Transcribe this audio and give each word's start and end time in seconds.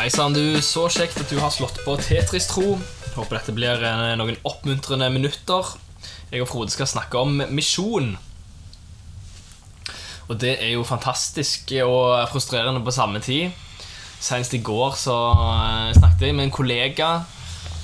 Hei 0.00 0.08
sann, 0.08 0.32
du. 0.32 0.56
Så 0.64 0.86
kjekt 0.88 1.18
at 1.20 1.28
du 1.28 1.36
har 1.42 1.50
slått 1.52 1.82
på 1.84 1.92
Tetris-tro. 2.00 2.78
Håper 3.18 3.36
dette 3.36 3.52
blir 3.52 3.82
eh, 3.84 4.14
noen 4.16 4.38
oppmuntrende 4.48 5.10
minutter. 5.12 5.74
Jeg 6.30 6.40
og 6.40 6.48
Frode 6.48 6.72
skal 6.72 6.88
snakke 6.88 7.20
om 7.20 7.42
misjon. 7.52 8.14
Og 10.30 10.38
det 10.40 10.54
er 10.54 10.70
jo 10.72 10.86
fantastisk 10.88 11.74
og 11.84 12.14
frustrerende 12.32 12.80
på 12.86 12.94
samme 12.96 13.20
tid. 13.20 13.52
Senest 14.24 14.56
i 14.56 14.62
går 14.64 14.96
så 14.96 15.18
eh, 15.34 15.92
snakket 15.98 16.30
jeg 16.30 16.38
med 16.38 16.48
en 16.48 16.56
kollega 16.56 17.10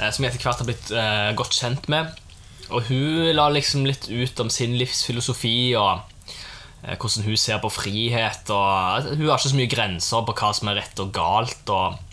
eh, 0.01 0.09
som 0.09 0.25
jeg 0.25 0.33
etter 0.33 0.47
hvert 0.47 0.65
har 0.65 0.71
blitt 0.73 0.95
godt 1.37 1.61
kjent 1.61 1.93
med. 1.93 2.17
Og 2.71 2.89
hun 2.89 3.29
la 3.37 3.51
liksom 3.53 3.85
litt 3.85 4.09
ut 4.09 4.41
om 4.41 4.49
sin 4.49 4.73
livsfilosofi 4.81 5.59
og 5.77 6.17
hvordan 6.81 7.29
hun 7.29 7.37
ser 7.37 7.61
på 7.61 7.75
frihet. 7.77 8.49
Og 8.49 9.13
hun 9.13 9.29
har 9.29 9.37
ikke 9.37 9.53
så 9.53 9.61
mye 9.61 9.75
grenser 9.77 10.25
på 10.25 10.41
hva 10.41 10.55
som 10.57 10.73
er 10.73 10.81
rett 10.81 11.05
og 11.05 11.13
galt. 11.13 11.77
Og 11.77 12.06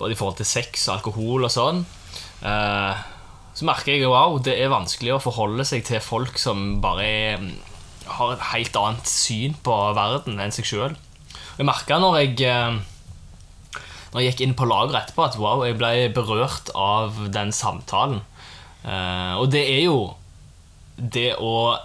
både 0.00 0.16
i 0.16 0.18
forhold 0.18 0.38
til 0.40 0.48
sex 0.48 0.88
og 0.88 0.98
alkohol 0.98 1.46
og 1.46 1.52
sånn. 1.52 1.82
Eh, 2.46 3.02
så 3.56 3.66
merker 3.68 3.94
jeg 3.96 4.08
wow, 4.08 4.38
det 4.42 4.56
er 4.56 4.72
vanskelig 4.72 5.16
å 5.16 5.22
forholde 5.22 5.66
seg 5.68 5.84
til 5.88 6.00
folk 6.04 6.40
som 6.40 6.78
bare 6.82 7.06
er, 7.06 7.44
har 8.08 8.32
et 8.34 8.46
helt 8.54 8.78
annet 8.80 9.10
syn 9.10 9.58
på 9.64 9.76
verden 9.98 10.40
enn 10.40 10.54
seg 10.54 10.68
sjøl. 10.70 10.96
Jeg 11.58 11.68
merka 11.68 12.00
når 12.00 12.22
jeg 12.22 12.40
eh, 12.48 12.80
Når 14.10 14.22
jeg 14.24 14.32
gikk 14.32 14.40
inn 14.42 14.56
på 14.58 14.66
lageret 14.66 15.04
etterpå, 15.04 15.22
at 15.22 15.36
wow, 15.38 15.60
jeg 15.62 15.76
ble 15.78 16.08
berørt 16.10 16.72
av 16.74 17.28
den 17.30 17.52
samtalen. 17.54 18.24
Eh, 18.82 19.34
og 19.38 19.52
det 19.52 19.62
er 19.76 19.84
jo 19.86 20.00
det 20.98 21.36
å 21.38 21.78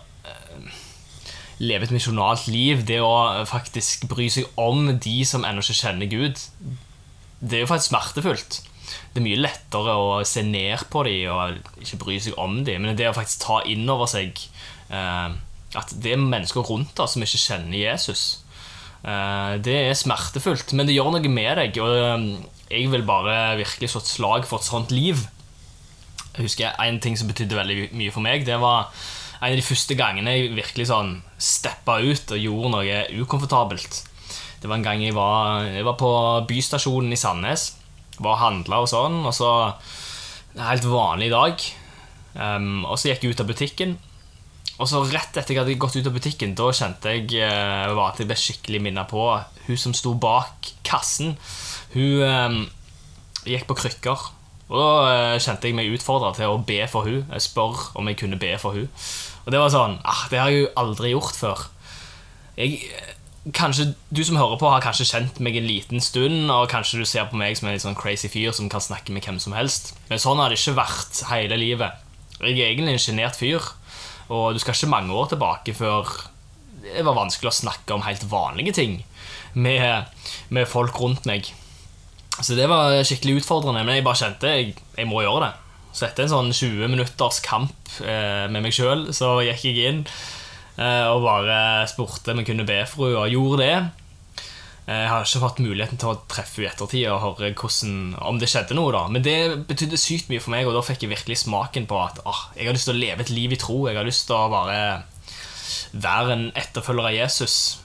leve 1.62 1.88
et 1.88 1.94
misjonalt 1.94 2.48
liv, 2.52 2.84
det 2.88 2.98
å 3.04 3.46
faktisk 3.48 4.08
bry 4.12 4.28
seg 4.32 4.48
om 4.60 4.90
de 5.00 5.16
som 5.28 5.46
ennå 5.48 5.64
ikke 5.64 5.78
kjenner 5.78 6.10
Gud, 6.12 6.42
det 7.40 7.58
er 7.60 7.66
jo 7.66 7.72
faktisk 7.72 7.92
smertefullt. 7.92 8.62
Det 8.86 9.20
er 9.20 9.26
mye 9.26 9.42
lettere 9.42 9.96
å 9.98 10.22
se 10.28 10.44
ned 10.46 10.86
på 10.94 11.04
dem 11.08 11.34
og 11.34 11.82
ikke 11.82 12.00
bry 12.04 12.18
seg 12.22 12.38
om 12.42 12.62
dem, 12.68 12.86
men 12.86 12.98
det 12.98 13.10
å 13.10 13.16
faktisk 13.18 13.46
ta 13.46 13.60
inn 13.70 13.88
over 13.92 14.10
seg 14.12 14.38
eh, 14.94 15.36
at 15.76 15.94
det 16.02 16.16
er 16.16 16.22
mennesker 16.22 16.66
rundt 16.68 17.00
oss 17.04 17.16
som 17.16 17.26
ikke 17.26 17.42
kjenner 17.42 17.80
Jesus, 17.80 18.24
eh, 19.04 19.56
det 19.66 19.78
er 19.90 19.98
smertefullt, 19.98 20.76
men 20.78 20.88
det 20.88 20.96
gjør 20.96 21.16
noe 21.16 21.32
med 21.32 21.60
deg. 21.62 21.80
Og 21.84 21.98
eh, 21.98 22.28
jeg 22.72 22.92
vil 22.94 23.06
bare 23.08 23.58
virkelig 23.60 23.92
slå 23.92 24.04
et 24.04 24.14
slag 24.14 24.50
for 24.50 24.62
et 24.62 24.70
sånt 24.70 24.96
liv. 24.96 25.28
Jeg 26.36 26.50
husker 26.50 26.82
En 26.84 27.00
ting 27.00 27.16
som 27.18 27.30
betydde 27.30 27.56
veldig 27.56 27.94
mye 27.96 28.12
for 28.12 28.26
meg, 28.26 28.46
det 28.48 28.60
var 28.62 28.92
en 29.42 29.52
av 29.52 29.60
de 29.60 29.66
første 29.66 29.96
gangene 30.00 30.34
jeg 30.34 30.56
virkelig 30.56 30.90
sånn 30.90 31.18
steppa 31.38 32.00
ut 32.02 32.32
og 32.34 32.42
gjorde 32.42 32.72
noe 32.74 33.02
ukomfortabelt. 33.22 34.04
Det 34.62 34.70
var 34.70 34.80
en 34.80 34.86
gang 34.86 35.04
jeg 35.04 35.16
var, 35.16 35.66
jeg 35.68 35.86
var 35.86 35.98
på 36.00 36.12
bystasjonen 36.50 37.14
i 37.14 37.20
Sandnes. 37.20 37.74
Var 38.18 38.32
og 38.32 38.42
handla 38.42 38.82
og 38.84 38.90
sånn. 38.90 39.22
Og 39.28 39.34
så 39.36 39.52
helt 40.60 40.88
vanlig 40.88 41.32
dag. 41.34 41.66
Um, 42.36 42.84
og 42.84 43.00
så 43.00 43.12
gikk 43.12 43.26
jeg 43.26 43.36
ut 43.36 43.44
av 43.44 43.50
butikken. 43.52 43.98
Og 44.76 44.90
så 44.92 45.02
rett 45.08 45.38
etter 45.38 45.54
jeg 45.54 45.62
hadde 45.62 45.78
gått 45.80 45.96
ut 45.96 46.08
av 46.10 46.16
butikken, 46.16 46.56
da 46.58 46.68
kjente 46.76 47.14
jeg 47.14 47.30
uh, 47.40 47.96
at 48.04 48.20
jeg 48.20 48.28
ble 48.28 48.40
skikkelig 48.40 48.82
minnet 48.84 49.08
på 49.12 49.28
hun 49.68 49.80
som 49.80 49.96
sto 49.96 50.16
bak 50.20 50.72
kassen. 50.88 51.38
Hun 51.94 52.26
um, 52.26 52.58
gikk 53.48 53.70
på 53.70 53.78
krykker. 53.80 54.32
Og 54.66 54.82
da 54.82 54.90
uh, 55.06 55.38
kjente 55.40 55.70
jeg 55.70 55.78
meg 55.78 55.94
utfordra 55.94 56.34
til 56.36 56.50
å 56.50 56.62
be 56.66 56.80
for 56.90 57.06
hun 57.06 57.28
Jeg 57.30 57.44
spør 57.46 57.84
om 58.02 58.08
jeg 58.10 58.18
kunne 58.18 58.40
be 58.42 58.48
for 58.58 58.74
hun 58.74 58.88
Og 59.44 59.52
det 59.54 59.60
var 59.62 59.70
sånn 59.70 60.00
ah, 60.02 60.24
Det 60.32 60.40
har 60.42 60.50
jeg 60.50 60.64
jo 60.64 60.72
aldri 60.82 61.12
gjort 61.12 61.38
før. 61.38 61.62
Jeg 62.58 62.80
kanskje 63.54 63.94
Du 64.10 64.24
som 64.26 64.38
hører 64.40 64.58
på, 64.58 64.70
har 64.70 64.82
kanskje 64.82 65.06
kjent 65.06 65.40
meg 65.44 65.58
en 65.60 65.68
liten 65.68 66.02
stund, 66.02 66.50
og 66.52 66.70
kanskje 66.72 67.02
du 67.02 67.06
ser 67.06 67.28
på 67.30 67.38
meg 67.38 67.58
som 67.58 67.68
en 67.68 67.76
litt 67.76 67.84
sånn 67.84 67.98
crazy 67.98 68.30
fyr 68.32 68.56
som 68.56 68.70
kan 68.72 68.82
snakke 68.82 69.14
med 69.14 69.26
hvem 69.26 69.38
som 69.42 69.54
helst. 69.54 69.94
Men 70.10 70.22
sånn 70.22 70.42
har 70.42 70.50
det 70.50 70.58
ikke 70.60 70.80
vært 70.80 71.22
hele 71.30 71.60
livet. 71.62 72.02
Jeg 72.40 72.58
er 72.58 72.72
egentlig 72.72 72.96
en 72.96 73.04
sjenert 73.04 73.38
fyr, 73.38 73.68
og 74.34 74.56
du 74.56 74.62
skal 74.62 74.74
ikke 74.74 74.90
mange 74.92 75.14
år 75.14 75.30
tilbake 75.36 75.76
før 75.78 76.10
det 76.86 77.04
var 77.06 77.18
vanskelig 77.18 77.50
å 77.50 77.60
snakke 77.60 77.96
om 77.96 78.04
helt 78.06 78.26
vanlige 78.30 78.76
ting 78.78 78.98
med, 79.54 80.10
med 80.54 80.68
folk 80.70 80.98
rundt 81.02 81.26
meg. 81.30 81.50
Så 82.42 82.58
det 82.58 82.68
var 82.70 82.98
skikkelig 83.08 83.42
utfordrende, 83.42 83.86
men 83.86 83.98
jeg 83.98 84.06
bare 84.06 84.20
kjente 84.20 84.52
jeg, 84.52 84.74
jeg 84.98 85.10
må 85.10 85.22
gjøre 85.24 85.48
det. 85.48 85.54
Så 85.96 86.10
etter 86.10 86.26
en 86.26 86.34
sånn 86.34 86.52
20 86.52 86.92
minutters 86.92 87.40
kamp 87.46 87.94
eh, 88.04 88.46
med 88.52 88.66
meg 88.66 88.76
sjøl, 88.76 89.08
så 89.16 89.38
gikk 89.46 89.64
jeg 89.70 89.86
inn 89.88 90.02
og 90.78 91.22
bare 91.24 91.60
spurte 91.88 92.34
om 92.34 92.42
jeg 92.42 92.50
kunne 92.50 92.68
be 92.68 92.82
for 92.90 93.08
henne, 93.08 93.22
og 93.22 93.32
gjorde 93.32 93.62
det. 93.64 93.76
Eh, 94.88 95.02
Jeg 95.02 95.10
har 95.10 95.24
ikke 95.26 95.42
fått 95.42 95.62
muligheten 95.66 95.98
til 95.98 96.12
å 96.12 96.18
treffe 96.30 96.60
henne 96.62 96.68
i 96.68 96.72
ettertid 96.74 97.08
og 97.10 97.22
høre 97.24 97.54
hvordan, 97.58 97.96
om 98.22 98.40
det 98.42 98.50
skjedde 98.52 98.78
noe. 98.78 98.92
da 98.94 99.08
Men 99.10 99.24
det 99.26 99.68
betydde 99.68 99.98
sykt 99.98 100.30
mye 100.30 100.44
for 100.44 100.54
meg, 100.54 100.68
og 100.68 100.76
da 100.78 100.84
fikk 100.86 101.06
jeg 101.06 101.14
virkelig 101.16 101.40
smaken 101.42 101.88
på 101.90 101.98
at 102.04 102.20
ah, 102.26 102.50
jeg 102.56 102.68
har 102.68 102.78
lyst 102.78 102.90
til 102.90 102.96
å 102.96 103.02
leve 103.02 103.26
et 103.26 103.34
liv 103.34 103.56
i 103.56 103.62
tro. 103.62 103.88
Jeg 103.88 103.98
har 103.98 104.06
lyst 104.06 104.28
til 104.28 104.38
å 104.38 104.50
bare 104.54 105.04
være 105.96 106.36
en 106.36 106.46
etterfølger 106.56 107.10
av 107.10 107.16
Jesus. 107.18 107.80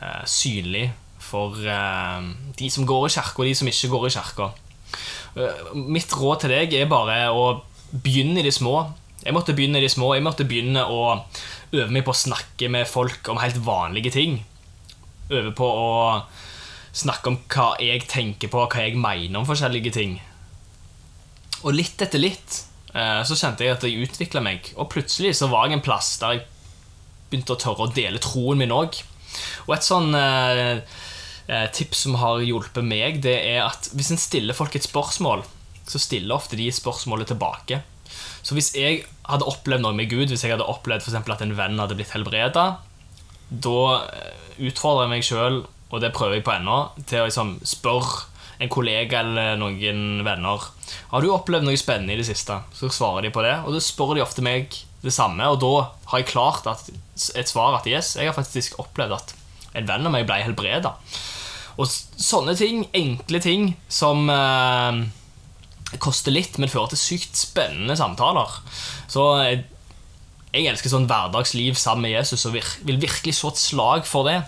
Eh, 0.00 0.24
synlig 0.24 0.86
for 1.28 1.58
eh, 1.60 2.30
de 2.56 2.70
som 2.72 2.86
går 2.88 3.08
i 3.08 3.12
kirka, 3.18 3.42
og 3.42 3.48
de 3.50 3.54
som 3.58 3.68
ikke 3.68 3.92
går 3.92 4.06
i 4.08 4.14
kirka. 4.16 4.50
Eh, 5.36 5.74
mitt 5.76 6.14
råd 6.16 6.46
til 6.46 6.54
deg 6.54 6.72
er 6.78 6.88
bare 6.88 7.26
å 7.34 7.60
begynne 7.92 8.40
i 8.40 8.46
de 8.46 8.54
små. 8.54 8.86
Jeg 9.20 9.34
måtte 9.34 9.52
begynne 9.52 9.82
i 9.82 9.84
de 9.84 9.90
små. 9.92 10.14
Jeg 10.16 10.24
måtte 10.24 10.46
begynne 10.48 10.86
å 10.88 11.18
øve 11.72 11.90
meg 11.92 12.04
på 12.06 12.14
å 12.14 12.22
snakke 12.22 12.70
med 12.72 12.88
folk 12.88 13.28
om 13.28 13.40
helt 13.42 13.58
vanlige 13.64 14.14
ting. 14.14 14.38
Øve 15.28 15.52
på 15.56 15.66
å 15.68 15.90
snakke 16.96 17.32
om 17.32 17.38
hva 17.52 17.72
jeg 17.82 18.06
tenker 18.08 18.50
på, 18.52 18.64
hva 18.64 18.86
jeg 18.86 18.98
mener 18.98 19.40
om 19.40 19.48
forskjellige 19.48 19.92
ting. 19.98 20.16
Og 21.66 21.74
litt 21.74 22.00
etter 22.02 22.22
litt 22.22 22.62
eh, 22.94 23.20
så 23.26 23.36
kjente 23.36 23.66
jeg 23.66 23.76
at 23.76 23.84
jeg 23.84 24.06
utvikla 24.06 24.42
meg, 24.44 24.72
og 24.78 24.90
plutselig 24.92 25.34
så 25.38 25.50
var 25.52 25.68
jeg 25.68 25.78
en 25.78 25.84
plass 25.84 26.14
der 26.22 26.38
jeg 26.38 26.46
begynte 27.28 27.54
å 27.54 27.60
tørre 27.60 27.88
å 27.88 27.92
dele 27.92 28.22
troen 28.22 28.60
min 28.60 28.72
òg. 28.72 29.00
Og 29.66 29.74
et 29.76 29.84
sånn 29.84 30.14
eh, 30.16 30.80
eh, 31.50 31.68
tips 31.74 32.06
som 32.06 32.16
har 32.22 32.40
hjulpet 32.46 32.86
meg, 32.86 33.20
det 33.24 33.36
er 33.50 33.66
at 33.66 33.90
hvis 33.92 34.12
en 34.14 34.20
stiller 34.20 34.56
folk 34.56 34.78
et 34.78 34.86
spørsmål, 34.86 35.44
så 35.88 36.00
stiller 36.00 36.36
ofte 36.36 36.56
de 36.56 36.68
spørsmålet 36.72 37.32
tilbake. 37.32 37.82
Så 38.42 38.56
hvis 38.56 38.72
jeg 38.76 39.02
hadde 39.28 39.48
opplevd 39.48 39.84
noe 39.84 39.96
med 39.96 40.10
Gud, 40.10 40.28
hvis 40.30 40.44
jeg 40.44 40.54
hadde 40.54 40.68
opplevd 40.68 41.04
for 41.06 41.34
at 41.34 41.44
en 41.44 41.56
venn 41.58 41.80
hadde 41.80 41.96
blitt 41.98 42.14
helbreda, 42.14 42.66
da 43.48 43.78
eh, 44.04 44.48
utfordrer 44.68 45.06
jeg 45.06 45.12
meg 45.12 45.26
sjøl, 45.26 45.62
og 45.88 46.02
det 46.04 46.12
prøver 46.16 46.38
jeg 46.38 46.46
på 46.46 46.54
ennå, 46.56 46.80
til 47.08 47.22
å 47.22 47.28
liksom 47.28 47.56
spørre 47.66 48.26
en 48.58 48.70
kollega 48.72 49.20
eller 49.22 49.58
noen 49.60 50.24
venner 50.26 50.64
Har 51.12 51.22
du 51.22 51.30
opplevd 51.30 51.62
noe 51.62 51.78
spennende 51.78 52.16
i 52.16 52.18
det 52.18 52.26
siste. 52.26 52.56
Så 52.74 52.90
svarer 52.90 53.22
de 53.22 53.30
på 53.34 53.44
det, 53.44 53.54
og 53.62 53.74
da 53.74 53.82
spør 53.82 54.16
de 54.18 54.24
ofte 54.24 54.42
meg 54.44 54.74
det 55.04 55.14
samme. 55.14 55.46
Og 55.46 55.60
da 55.62 55.72
har 56.10 56.22
jeg 56.22 56.32
klart 56.32 56.66
at, 56.66 56.88
et 57.38 57.50
svar 57.50 57.78
at 57.78 57.86
yes, 57.86 58.16
jeg 58.18 58.26
har 58.26 58.36
faktisk 58.36 58.80
opplevd 58.82 59.14
at 59.14 59.34
en 59.78 59.86
venn 59.88 60.08
av 60.08 60.14
meg 60.14 60.26
ble 60.26 60.40
helbreda. 60.42 60.96
Og 61.78 61.86
sånne 61.86 62.56
ting, 62.58 62.82
enkle 62.96 63.40
ting 63.44 63.70
som 63.92 64.26
eh, 64.32 65.04
koster 65.96 66.34
litt, 66.34 66.58
men 66.60 66.70
fører 66.70 66.92
til 66.92 67.00
sykt 67.00 67.38
spennende 67.38 67.96
samtaler. 67.96 68.60
Så 69.08 69.24
jeg, 69.40 69.64
jeg 70.52 70.68
elsker 70.68 70.92
sånn 70.92 71.08
hverdagsliv 71.08 71.78
sammen 71.80 72.08
med 72.08 72.16
Jesus 72.16 72.46
og 72.48 72.56
vir 72.58 72.68
vil 72.88 73.00
virkelig 73.00 73.38
så 73.38 73.52
et 73.52 73.62
slag 73.62 74.08
for 74.08 74.28
det. 74.28 74.42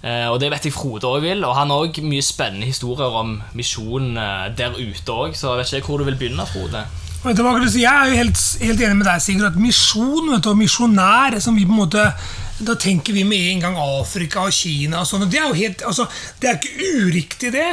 Eh, 0.00 0.26
og 0.32 0.38
det 0.40 0.48
vet 0.48 0.64
jeg 0.64 0.72
Frode 0.72 1.04
òg 1.04 1.20
vil, 1.26 1.44
og 1.44 1.52
han 1.58 1.72
har 1.72 1.84
òg 1.84 2.00
mye 2.06 2.24
spennende 2.24 2.70
historier 2.70 3.12
om 3.20 3.36
misjon 3.56 4.14
eh, 4.16 4.46
der 4.56 4.78
ute 4.78 5.12
òg, 5.12 5.36
så 5.36 5.52
jeg 5.52 5.60
vet 5.60 5.74
ikke 5.82 5.92
hvor 5.92 6.00
du 6.00 6.08
vil 6.08 6.16
begynne, 6.20 6.48
Frode. 6.48 6.86
Jeg 7.20 7.84
er 7.84 8.08
jo 8.08 8.16
helt, 8.16 8.44
helt 8.62 8.80
enig 8.80 8.96
med 8.96 9.04
deg, 9.04 9.20
Sigurd, 9.20 9.50
at 9.50 9.60
misjon 9.60 10.30
og 10.38 10.54
misjonær 10.56 11.36
som 11.44 11.58
vi 11.58 11.66
på 11.68 11.76
en 11.76 11.82
måte, 11.82 12.06
Da 12.60 12.74
tenker 12.76 13.12
vi 13.16 13.22
med 13.24 13.40
en 13.54 13.60
gang 13.64 13.76
Afrika 13.80 14.42
og 14.44 14.52
Kina 14.52 14.98
og 15.00 15.06
sånn. 15.08 15.22
Det 15.32 15.38
er 15.40 15.46
jo 15.48 15.56
helt, 15.56 15.84
altså, 15.88 16.04
det 16.40 16.48
er 16.48 16.58
ikke 16.58 16.88
uriktig, 17.06 17.52
det. 17.54 17.68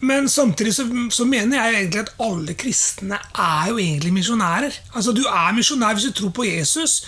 Men 0.00 0.28
samtidig 0.28 0.74
så, 0.74 0.84
så 1.14 1.24
mener 1.24 1.56
jeg 1.56 1.74
egentlig 1.74 2.00
at 2.02 2.12
alle 2.20 2.54
kristne 2.58 3.18
er 3.40 3.70
jo 3.70 3.78
egentlig 3.78 4.12
misjonærer. 4.12 4.74
Altså 4.92 5.14
Du 5.16 5.22
er 5.24 5.54
misjonær 5.56 5.94
hvis 5.96 6.08
du 6.10 6.18
tror 6.18 6.32
på 6.36 6.44
Jesus, 6.48 6.98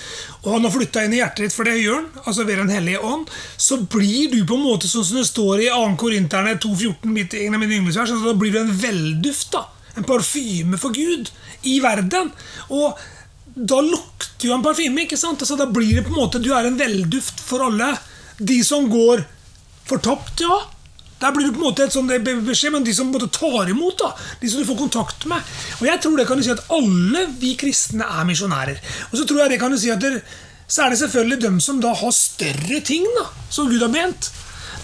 og 0.42 0.52
han 0.54 0.64
har 0.64 0.74
flytta 0.76 1.04
inn 1.04 1.16
i 1.16 1.20
hjertet 1.20 1.48
ditt, 1.48 1.56
for 1.56 1.68
det 1.68 1.76
gjør 1.82 2.00
han, 2.00 2.10
altså 2.24 2.46
ved 2.46 2.62
Den 2.62 2.72
hellige 2.72 3.02
ånd. 3.04 3.26
Så 3.58 3.82
blir 3.84 4.30
du 4.32 4.40
på 4.46 4.56
en 4.56 4.64
måte 4.64 4.88
sånn 4.88 5.04
som 5.04 5.20
det 5.20 5.28
står 5.28 5.66
i 5.66 5.70
2. 5.74 5.96
Korinterne 6.00 6.56
2,14, 6.62 7.10
mitt- 7.12 7.34
en 7.34 7.54
av 7.58 7.60
mine 7.60 7.82
altså, 7.92 8.22
da 8.24 8.34
blir 8.34 8.52
du 8.54 8.60
en 8.62 8.76
velduft. 8.80 9.50
da 9.52 9.66
en 9.96 10.04
parfyme 10.04 10.78
for 10.80 10.94
Gud 10.94 11.30
i 11.66 11.78
verden. 11.84 12.30
Og 12.72 12.98
da 13.56 13.80
lukter 13.80 14.50
jo 14.50 14.54
en 14.56 14.64
parfyme. 14.64 15.04
ikke 15.06 15.18
sant? 15.20 15.40
Altså, 15.42 15.56
da 15.56 15.66
blir 15.66 15.96
det 15.96 16.04
på 16.06 16.12
en 16.12 16.20
måte 16.20 16.42
Du 16.42 16.52
er 16.52 16.68
en 16.68 16.78
velduft 16.78 17.40
for 17.40 17.64
alle. 17.64 17.94
De 18.38 18.60
som 18.64 18.88
går 18.90 19.24
fortapt, 19.88 20.40
ja. 20.44 20.58
Der 21.20 21.32
blir 21.32 21.46
du 21.46 21.54
på 21.54 21.62
en 21.62 21.68
måte 21.70 21.86
et 21.86 21.94
er 21.96 22.40
beskjed, 22.44 22.74
men 22.74 22.84
de 22.84 22.92
som 22.94 23.08
på 23.08 23.16
en 23.16 23.22
måte 23.22 23.32
tar 23.32 23.70
imot, 23.72 23.96
da, 24.02 24.10
de 24.40 24.50
som 24.52 24.60
du 24.60 24.68
får 24.68 24.76
kontakt 24.82 25.24
med. 25.30 25.54
Og 25.80 25.86
jeg 25.88 26.00
tror 26.04 26.18
det 26.20 26.26
kan 26.28 26.36
du 26.36 26.44
si 26.44 26.52
at 26.52 26.66
alle 26.76 27.22
vi 27.40 27.54
kristne 27.56 28.04
er 28.04 28.26
misjonærer. 28.28 28.82
Og 29.08 29.16
så 29.16 29.24
tror 29.24 29.44
jeg 29.44 29.54
det 29.54 29.60
kan 29.62 29.72
du 29.72 29.80
si 29.80 29.92
at 29.92 30.02
det, 30.02 30.20
så 30.68 30.84
er 30.84 30.92
det 30.92 31.00
selvfølgelig 31.00 31.40
dem 31.46 31.56
som 31.64 31.80
da 31.80 31.94
har 31.96 32.12
større 32.12 32.82
ting 32.84 33.06
da, 33.16 33.30
som 33.48 33.70
Gud 33.70 33.80
har 33.80 33.92
ment. 33.92 34.28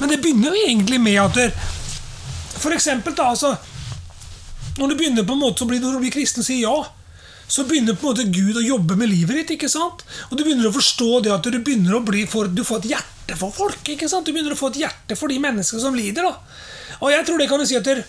Men 0.00 0.08
det 0.08 0.23
begynner 0.23 0.55
jo 0.55 0.64
egentlig 0.64 1.02
med 1.05 1.20
at 1.20 1.37
der, 1.37 1.52
for 2.56 2.73
eksempel, 2.73 3.14
da, 3.19 3.29
altså 3.34 3.56
Når 4.79 4.88
du 4.88 4.94
begynner 4.96 5.25
på 5.29 5.34
en 5.34 5.43
måte, 5.43 5.58
så 5.58 5.67
blir, 5.69 5.81
når 5.81 5.99
du 5.99 6.00
blir 6.00 6.12
kristen 6.14 6.40
sier 6.40 6.62
ja, 6.64 6.79
så 7.44 7.67
begynner 7.69 7.93
på 7.93 8.06
en 8.06 8.14
måte 8.14 8.25
Gud 8.32 8.56
å 8.56 8.64
jobbe 8.64 8.96
med 8.96 9.11
livet 9.11 9.43
ditt. 9.43 9.50
ikke 9.58 9.69
sant? 9.69 10.00
Og 10.31 10.38
du 10.38 10.46
begynner 10.46 10.70
å 10.70 10.73
forstå 10.73 11.20
det 11.26 11.34
at 11.34 11.44
du 11.44 11.58
begynner 11.58 11.99
å 11.99 12.05
bli 12.06 12.25
for, 12.25 12.49
du 12.49 12.62
får 12.64 12.81
et 12.81 12.94
hjerte 12.94 13.21
for 13.38 13.52
folk. 13.54 13.88
ikke 13.88 14.08
sant? 14.10 14.26
Du 14.26 14.32
begynner 14.34 14.54
å 14.56 14.58
få 14.58 14.72
et 14.72 14.82
hjerte 14.84 15.16
for 15.19 15.32
de 15.32 15.38
menneskene 15.42 15.82
som 15.82 15.94
lider. 15.96 16.22
da. 16.22 16.34
Og 17.00 17.12
jeg 17.12 17.26
tror 17.26 17.38
det 17.40 17.48
kan 17.50 17.58
du 17.62 17.66
si 17.66 17.76
at 17.76 17.84
der, 17.84 18.04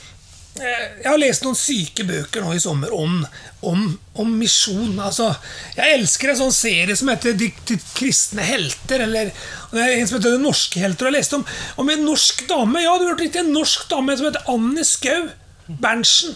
eh, 0.59 0.89
Jeg 1.01 1.09
har 1.09 1.17
lest 1.17 1.43
noen 1.43 1.55
syke 1.55 2.03
bøker 2.03 2.41
nå 2.41 2.53
i 2.53 2.59
sommer 2.59 2.93
om, 2.93 3.25
om, 3.61 3.99
om 4.15 4.37
misjon. 4.37 4.99
altså, 4.99 5.35
Jeg 5.75 5.99
elsker 5.99 6.29
en 6.29 6.41
sånn 6.43 6.53
serie 6.53 6.95
som 6.95 7.09
heter 7.09 7.33
De, 7.33 7.51
kristne 7.95 8.41
helter. 8.41 9.01
eller 9.01 9.31
det 9.71 9.81
er 9.81 9.99
en 9.99 10.07
som 10.07 10.19
heter 10.19 10.37
De 10.37 10.43
norske 10.43 10.79
helter. 10.79 11.05
Jeg 11.09 11.13
leste 11.19 11.35
om, 11.35 11.45
om 11.77 11.89
en 11.89 12.05
norsk 12.05 12.47
dame 12.47 12.83
ja, 12.83 12.97
du 12.97 13.05
hørte 13.07 13.23
riktig, 13.23 13.39
en 13.41 13.53
norsk 13.53 13.87
dame 13.89 14.17
som 14.17 14.29
heter 14.29 14.49
Anne 14.53 14.83
Skau 14.83 15.29
Berntsen. 15.67 16.35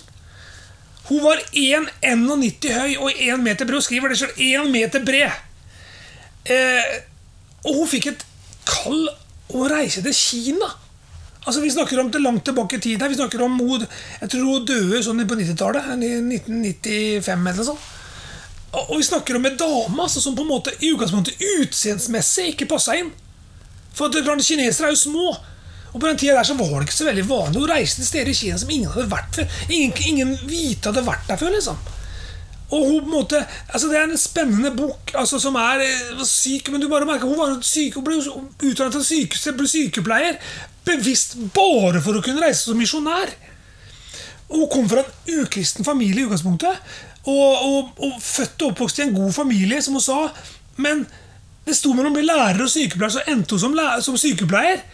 Hun 1.08 1.22
var 1.24 1.40
1,91 1.56 2.74
høy 2.74 2.98
og 3.00 3.12
1 3.16 3.40
meter 3.44 3.68
bred. 3.68 3.80
Hun 3.80 3.86
skriver 3.86 4.12
det 4.12 4.18
selv, 4.20 4.34
1 4.36 4.72
meter 4.74 5.04
bred. 5.08 5.32
Eh, 6.48 6.98
og 7.68 7.82
hun 7.82 7.88
fikk 7.92 8.10
et 8.12 8.26
kall 8.68 9.08
å 9.56 9.68
reise 9.72 10.04
til 10.06 10.16
Kina. 10.16 10.70
Altså 11.48 11.62
Vi 11.64 11.72
snakker 11.72 12.00
om 12.02 12.10
det 12.12 12.20
langt 12.20 12.44
tilbake 12.46 12.76
i 12.76 12.80
tid. 12.84 13.02
her. 13.02 13.10
Vi 13.10 13.16
snakker 13.16 13.42
om 13.42 13.52
Mod, 13.52 13.88
Jeg 14.22 14.30
tror 14.30 14.44
hun 14.44 14.66
døde 14.66 15.04
sånn 15.04 15.28
på 15.28 15.36
90-tallet. 15.40 15.94
1995 15.96 17.48
eller 17.48 17.64
sånt. 17.64 17.94
Og, 18.78 18.98
vi 18.98 19.04
snakker 19.04 19.38
om 19.38 19.46
en 19.48 19.58
dame 19.58 20.04
altså, 20.04 20.22
som 20.22 20.36
på 20.36 20.44
en 20.44 20.52
måte 20.52 20.74
i 20.84 20.92
utgangspunktet 20.92 21.40
utseendsmessig 21.62 22.52
ikke 22.52 22.68
passa 22.68 22.98
inn. 23.00 23.14
For 23.96 24.12
klart, 24.12 24.44
Kinesere 24.44 24.92
er 24.92 24.94
jo 24.94 25.00
små. 25.00 25.30
Og 25.94 26.02
på 26.02 26.08
den 26.08 26.20
tida 26.20 26.36
der 26.36 26.46
så 26.46 26.54
var 26.54 26.76
det 26.76 26.90
ikke 26.90 26.98
så 26.98 27.08
veldig 27.08 27.24
vanlig 27.30 27.62
å 27.64 27.70
reise 27.72 28.02
til 28.02 28.10
steder 28.10 28.30
i 28.30 28.36
Kina 28.38 28.60
som 28.60 28.70
ingen 28.70 28.92
hadde 28.92 29.08
vært 29.10 29.40
før. 29.40 29.62
Ingen, 29.72 29.94
ingen 30.12 30.34
hvite 30.44 30.92
hadde 30.92 31.06
vært 31.08 31.30
der 31.30 31.40
før, 31.40 31.56
liksom. 31.56 31.80
Og 32.68 32.82
hun 32.84 32.98
på 33.00 33.06
en 33.06 33.14
måte, 33.14 33.40
altså 33.72 33.88
Det 33.88 33.96
er 33.98 34.10
en 34.10 34.20
spennende 34.20 34.74
bok 34.76 35.14
altså 35.16 35.40
som 35.40 35.56
er 35.56 35.86
eh, 35.86 36.24
syk, 36.28 36.72
men 36.72 36.82
du 36.84 36.90
bare 36.92 37.08
merker 37.08 37.30
hun 37.30 37.40
var 37.40 37.54
syk, 37.64 37.96
hun 37.96 38.04
ble 38.04 38.18
utdannet 38.20 38.98
til 38.98 39.06
syke, 39.08 39.54
ble 39.56 39.70
sykepleier 39.72 40.42
bevisst 40.88 41.36
bare 41.56 42.02
for 42.04 42.18
å 42.18 42.24
kunne 42.24 42.44
reise 42.44 42.68
som 42.68 42.80
misjonær. 42.80 43.32
Hun 44.48 44.68
kom 44.72 44.88
fra 44.90 45.04
en 45.04 45.42
ukristen 45.44 45.88
familie 45.88 46.24
i 46.24 46.28
utgangspunktet. 46.28 46.92
Og, 47.28 47.64
og, 47.68 47.90
og 48.08 48.20
født 48.24 48.64
og 48.64 48.72
oppvokst 48.72 49.02
i 49.02 49.08
en 49.08 49.16
god 49.18 49.34
familie, 49.36 49.82
som 49.84 49.98
hun 49.98 50.04
sa. 50.04 50.20
Men 50.80 51.04
det 51.68 51.76
sto 51.76 51.92
mellom 51.92 52.16
å 52.16 52.20
bli 52.20 52.28
lærer 52.28 52.64
og 52.64 52.72
sykepleier, 52.72 53.18
så 53.18 53.26
endte 53.28 53.58
hun 53.58 53.64
som, 53.66 53.76
som 54.06 54.20
sykepleier. 54.20 54.86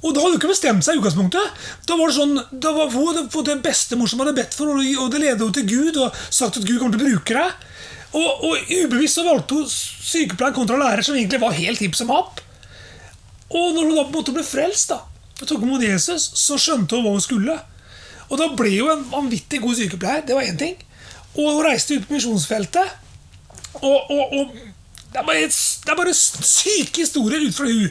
Og 0.00 0.14
da 0.14 0.22
hadde 0.22 0.32
hun 0.32 0.38
ikke 0.40 0.52
bestemt 0.54 0.84
seg 0.84 0.96
i 0.96 1.00
utgangspunktet. 1.00 1.64
Da 1.88 1.96
var 1.98 2.08
det 2.08 2.16
sånn, 2.16 2.38
da 2.50 2.72
var 2.72 2.92
hun 2.94 3.10
hadde 3.10 3.26
fått 3.32 3.50
en 3.52 3.64
bestemor 3.64 4.08
som 4.08 4.22
hadde 4.22 4.36
bedt 4.38 4.56
for 4.56 4.72
henne, 4.72 4.94
og 4.96 5.10
det 5.12 5.20
ledet 5.20 5.42
henne 5.42 5.56
til 5.58 5.68
Gud 5.68 5.98
og 6.00 6.22
sagt 6.32 6.56
at 6.56 6.64
Gud 6.64 6.78
kommer 6.80 6.96
til 6.96 7.04
å 7.04 7.10
bruke 7.10 7.36
deg. 7.36 7.66
Og, 8.16 8.46
og 8.48 8.72
ubevisst 8.72 9.20
så 9.20 9.26
valgte 9.26 9.60
hun 9.60 9.68
sykepleier 9.70 10.56
kontra 10.56 10.78
lærer, 10.80 11.04
som 11.06 11.18
egentlig 11.18 11.42
var 11.42 11.54
helt 11.58 11.84
hipp 11.84 11.98
som 11.98 12.10
happ. 12.14 12.40
Og 13.50 13.74
når 13.76 13.90
hun 13.90 13.94
da 13.98 14.06
på 14.06 14.10
en 14.10 14.18
måte 14.18 14.34
ble 14.34 14.46
frelst 14.46 14.94
da, 14.94 15.02
og 15.40 15.46
tok 15.46 15.62
imot 15.66 15.84
Jesus, 15.84 16.30
så 16.38 16.58
skjønte 16.60 16.96
hun 16.96 17.06
hva 17.06 17.14
hun 17.14 17.24
skulle. 17.24 17.60
Og 18.30 18.40
da 18.40 18.50
ble 18.56 18.72
hun 18.78 18.92
en 18.94 19.06
vanvittig 19.12 19.60
god 19.62 19.78
sykepleier. 19.78 20.24
Det 20.26 20.36
var 20.36 20.48
én 20.48 20.58
ting. 20.60 20.76
Og 21.36 21.46
hun 21.46 21.64
reiste 21.66 21.96
ut 21.96 22.06
på 22.06 22.16
misjonsfeltet. 22.16 22.96
Og, 23.80 24.10
og, 24.10 24.34
og 24.34 24.54
det, 25.12 25.18
er 25.20 25.26
bare, 25.26 25.46
det 25.46 25.92
er 25.92 25.98
bare 25.98 26.14
syke 26.14 27.04
historier 27.04 27.44
ut 27.46 27.56
fra 27.56 27.68
hun 27.70 27.90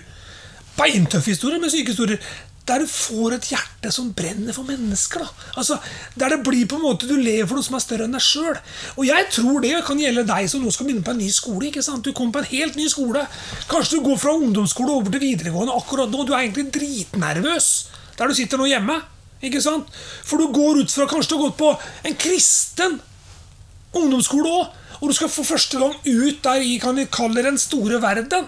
beintøffe 0.79 1.33
historier 1.33 1.59
med 1.61 1.73
sykehistorier. 1.73 2.21
Der 2.69 2.83
du 2.83 2.85
får 2.85 3.33
et 3.33 3.47
hjerte 3.49 3.89
som 3.91 4.11
brenner 4.13 4.53
for 4.53 4.63
mennesker. 4.67 5.23
da. 5.23 5.27
Altså, 5.57 5.79
Der 6.17 6.29
det 6.29 6.43
blir 6.43 6.67
på 6.67 6.75
en 6.75 6.83
måte 6.83 7.07
du 7.07 7.15
lever 7.17 7.47
for 7.47 7.55
noe 7.55 7.65
som 7.65 7.75
er 7.75 7.81
større 7.81 8.05
enn 8.05 8.13
deg 8.13 8.21
sjøl. 8.21 8.59
Og 8.97 9.05
jeg 9.07 9.25
tror 9.31 9.61
det 9.61 9.85
kan 9.85 9.97
gjelde 9.97 10.27
deg 10.27 10.49
som 10.49 10.61
nå 10.61 10.71
skal 10.71 10.85
begynne 10.85 11.03
på 11.03 11.11
en 11.11 11.17
ny 11.17 11.29
skole. 11.29 11.67
ikke 11.67 11.83
sant? 11.83 12.03
Du 12.05 12.13
kommer 12.13 12.31
på 12.33 12.39
en 12.39 12.51
helt 12.51 12.75
ny 12.75 12.87
skole. 12.87 13.25
Kanskje 13.67 13.97
du 13.97 14.05
går 14.05 14.17
fra 14.17 14.35
ungdomsskole 14.37 14.91
over 14.91 15.09
til 15.09 15.19
videregående 15.19 15.73
akkurat 15.73 16.09
nå. 16.11 16.25
Du 16.25 16.33
er 16.33 16.45
egentlig 16.45 16.71
dritnervøs 16.71 17.87
der 18.17 18.27
du 18.27 18.33
sitter 18.33 18.57
nå 18.57 18.65
hjemme. 18.65 19.01
ikke 19.41 19.61
sant? 19.61 19.87
For 20.23 20.37
du 20.37 20.51
går 20.53 20.83
ut 20.83 20.91
fra 20.91 21.07
kanskje 21.07 21.29
du 21.29 21.35
har 21.37 21.49
gått 21.49 21.57
på 21.57 21.79
en 22.03 22.15
kristen 22.15 22.99
ungdomsskole 23.95 24.49
òg. 24.49 24.67
Og 25.01 25.09
du 25.09 25.15
skal 25.15 25.29
for 25.31 25.47
første 25.47 25.79
gang 25.79 25.95
ut 26.05 26.43
der 26.43 26.61
i 26.61 26.77
kan 26.77 26.95
vi 26.95 27.05
kalle 27.05 27.43
den 27.43 27.57
store 27.57 28.01
verden 28.01 28.45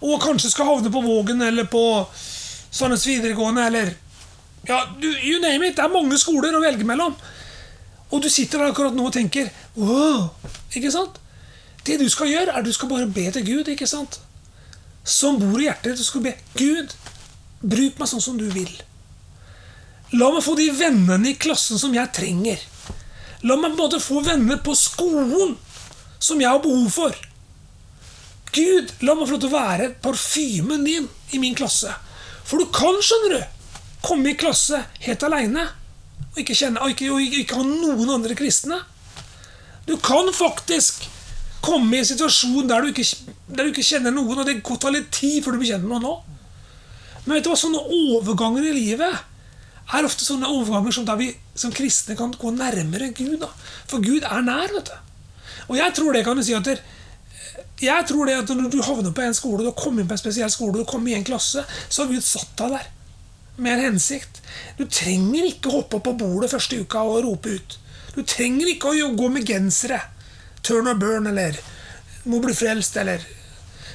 og 0.00 0.20
kanskje 0.22 0.50
skal 0.52 0.68
havne 0.68 0.92
på 0.92 1.02
Vågen 1.04 1.42
eller 1.42 1.68
på 1.70 1.84
Sandnes 2.12 3.06
videregående 3.06 3.66
eller 3.66 3.94
ja, 4.66 4.80
du, 5.00 5.08
you 5.22 5.40
name 5.40 5.68
it. 5.68 5.76
Det 5.76 5.84
er 5.84 5.92
mange 5.92 6.18
skoler 6.18 6.56
å 6.56 6.62
velge 6.62 6.86
mellom. 6.86 7.14
Og 8.10 8.22
du 8.22 8.28
sitter 8.30 8.58
der 8.58 8.72
akkurat 8.72 8.94
nå 8.96 9.06
og 9.06 9.14
tenker 9.14 9.48
wow, 9.78 10.28
ikke 10.74 10.90
sant? 10.94 11.20
Det 11.86 12.00
du 12.00 12.08
skal 12.10 12.30
gjøre, 12.32 12.54
er 12.54 12.66
du 12.66 12.72
skal 12.74 12.90
bare 12.90 13.06
be 13.06 13.28
til 13.30 13.46
Gud, 13.46 13.70
ikke 13.70 13.86
sant? 13.86 14.18
Som 15.06 15.38
bor 15.38 15.60
i 15.60 15.68
hjertet. 15.68 15.98
Du 15.98 16.02
skal 16.02 16.24
be 16.24 16.34
Gud, 16.58 16.94
bruk 17.62 18.00
meg 18.00 18.10
sånn 18.10 18.24
som 18.24 18.40
du 18.40 18.48
vil. 18.50 18.72
La 20.18 20.32
meg 20.34 20.42
få 20.42 20.56
de 20.58 20.66
vennene 20.74 21.30
i 21.30 21.38
klassen 21.38 21.78
som 21.78 21.94
jeg 21.94 22.10
trenger. 22.14 22.58
La 23.46 23.54
meg 23.60 23.78
på 23.78 23.86
få 24.02 24.22
venner 24.26 24.58
på 24.62 24.74
skolen 24.74 25.54
som 26.18 26.40
jeg 26.40 26.50
har 26.50 26.62
behov 26.62 26.90
for. 26.90 27.14
Gud, 28.56 28.92
la 29.04 29.14
meg 29.14 29.28
få 29.28 29.36
lov 29.36 29.42
til 29.42 29.50
å 29.50 29.56
være 29.56 29.88
parfymen 30.04 30.86
din 30.86 31.08
i 31.36 31.40
min 31.42 31.56
klasse. 31.58 31.92
For 32.46 32.62
du 32.62 32.70
kan, 32.72 32.96
skjønner 33.04 33.36
du, 33.36 33.42
komme 34.06 34.32
i 34.32 34.38
klasse 34.38 34.80
helt 35.02 35.24
aleine 35.26 35.66
og 35.66 36.40
ikke, 36.40 36.54
kjenne, 36.56 36.80
og 36.84 36.92
ikke, 36.92 37.10
og 37.12 37.36
ikke 37.40 37.58
ha 37.58 37.66
noen 37.66 38.12
andre 38.18 38.36
kristne. 38.38 38.78
Du 39.86 39.96
kan 40.02 40.28
faktisk 40.34 41.06
komme 41.64 41.96
i 41.96 42.00
en 42.02 42.08
situasjon 42.08 42.68
der 42.70 42.84
du 42.84 42.92
ikke, 42.92 43.06
der 43.48 43.66
du 43.66 43.72
ikke 43.72 43.86
kjenner 43.86 44.14
noen, 44.14 44.42
og 44.42 44.48
det 44.48 44.60
kan 44.64 44.78
ta 44.80 44.92
litt 44.94 45.08
tid 45.14 45.42
før 45.44 45.56
du 45.56 45.62
blir 45.62 45.72
kjent 45.72 45.86
med 45.86 45.96
noen 45.96 46.06
nå. 46.06 46.14
Men 47.26 47.38
vet 47.38 47.46
du 47.46 47.50
hva, 47.50 47.58
sånne 47.58 47.82
overganger 47.82 48.68
i 48.68 48.74
livet 48.76 49.24
er 49.96 50.06
ofte 50.06 50.26
sånne 50.26 50.50
overganger 50.50 50.94
som 50.94 51.06
der 51.06 51.18
vi 51.18 51.30
som 51.58 51.72
kristne 51.74 52.16
kan 52.18 52.34
gå 52.34 52.52
nærmere 52.54 53.12
Gud. 53.14 53.38
da. 53.42 53.50
For 53.90 54.02
Gud 54.02 54.26
er 54.26 54.42
nær. 54.46 54.70
vet 54.74 54.90
du. 54.90 54.96
Og 55.68 55.76
jeg 55.78 55.94
tror 55.94 56.12
det 56.14 56.24
kan 56.26 56.38
du 56.38 56.42
si 56.46 56.54
at 56.54 56.66
der, 56.66 56.82
jeg 57.80 58.06
tror 58.08 58.26
det 58.26 58.38
at 58.40 58.48
Når 58.56 58.70
du 58.72 58.78
havner 58.82 59.12
på 59.12 59.22
en 59.24 59.34
skole, 59.36 59.62
du 59.62 59.70
har 59.70 59.76
kommet 59.76 60.02
inn 60.02 60.08
på 60.08 60.16
en 60.16 60.20
spesiell 60.20 60.50
skole, 60.52 60.80
du 60.80 60.88
kommer 60.88 61.12
i 61.12 61.18
en 61.18 61.26
klasse, 61.26 61.64
så 61.88 62.04
har 62.04 62.12
Gud 62.12 62.24
satt 62.24 62.54
deg 62.56 62.76
der 62.76 62.92
med 63.56 63.72
en 63.72 63.84
hensikt. 63.86 64.40
Du 64.76 64.84
trenger 64.84 65.46
ikke 65.48 65.72
hoppe 65.72 65.98
opp 65.98 66.04
på 66.08 66.16
bordet 66.20 66.52
første 66.52 66.76
uka 66.80 67.04
og 67.04 67.22
rope 67.24 67.56
ut. 67.56 67.78
Du 68.16 68.22
trenger 68.24 68.68
ikke 68.72 68.92
å 68.92 69.12
gå 69.16 69.30
med 69.32 69.48
gensere. 69.48 70.00
Turn 70.64 70.88
or 70.88 70.98
burn 71.00 71.28
eller 71.30 71.56
må 72.26 72.40
bli 72.42 72.54
frelst 72.56 72.96
eller 72.98 73.24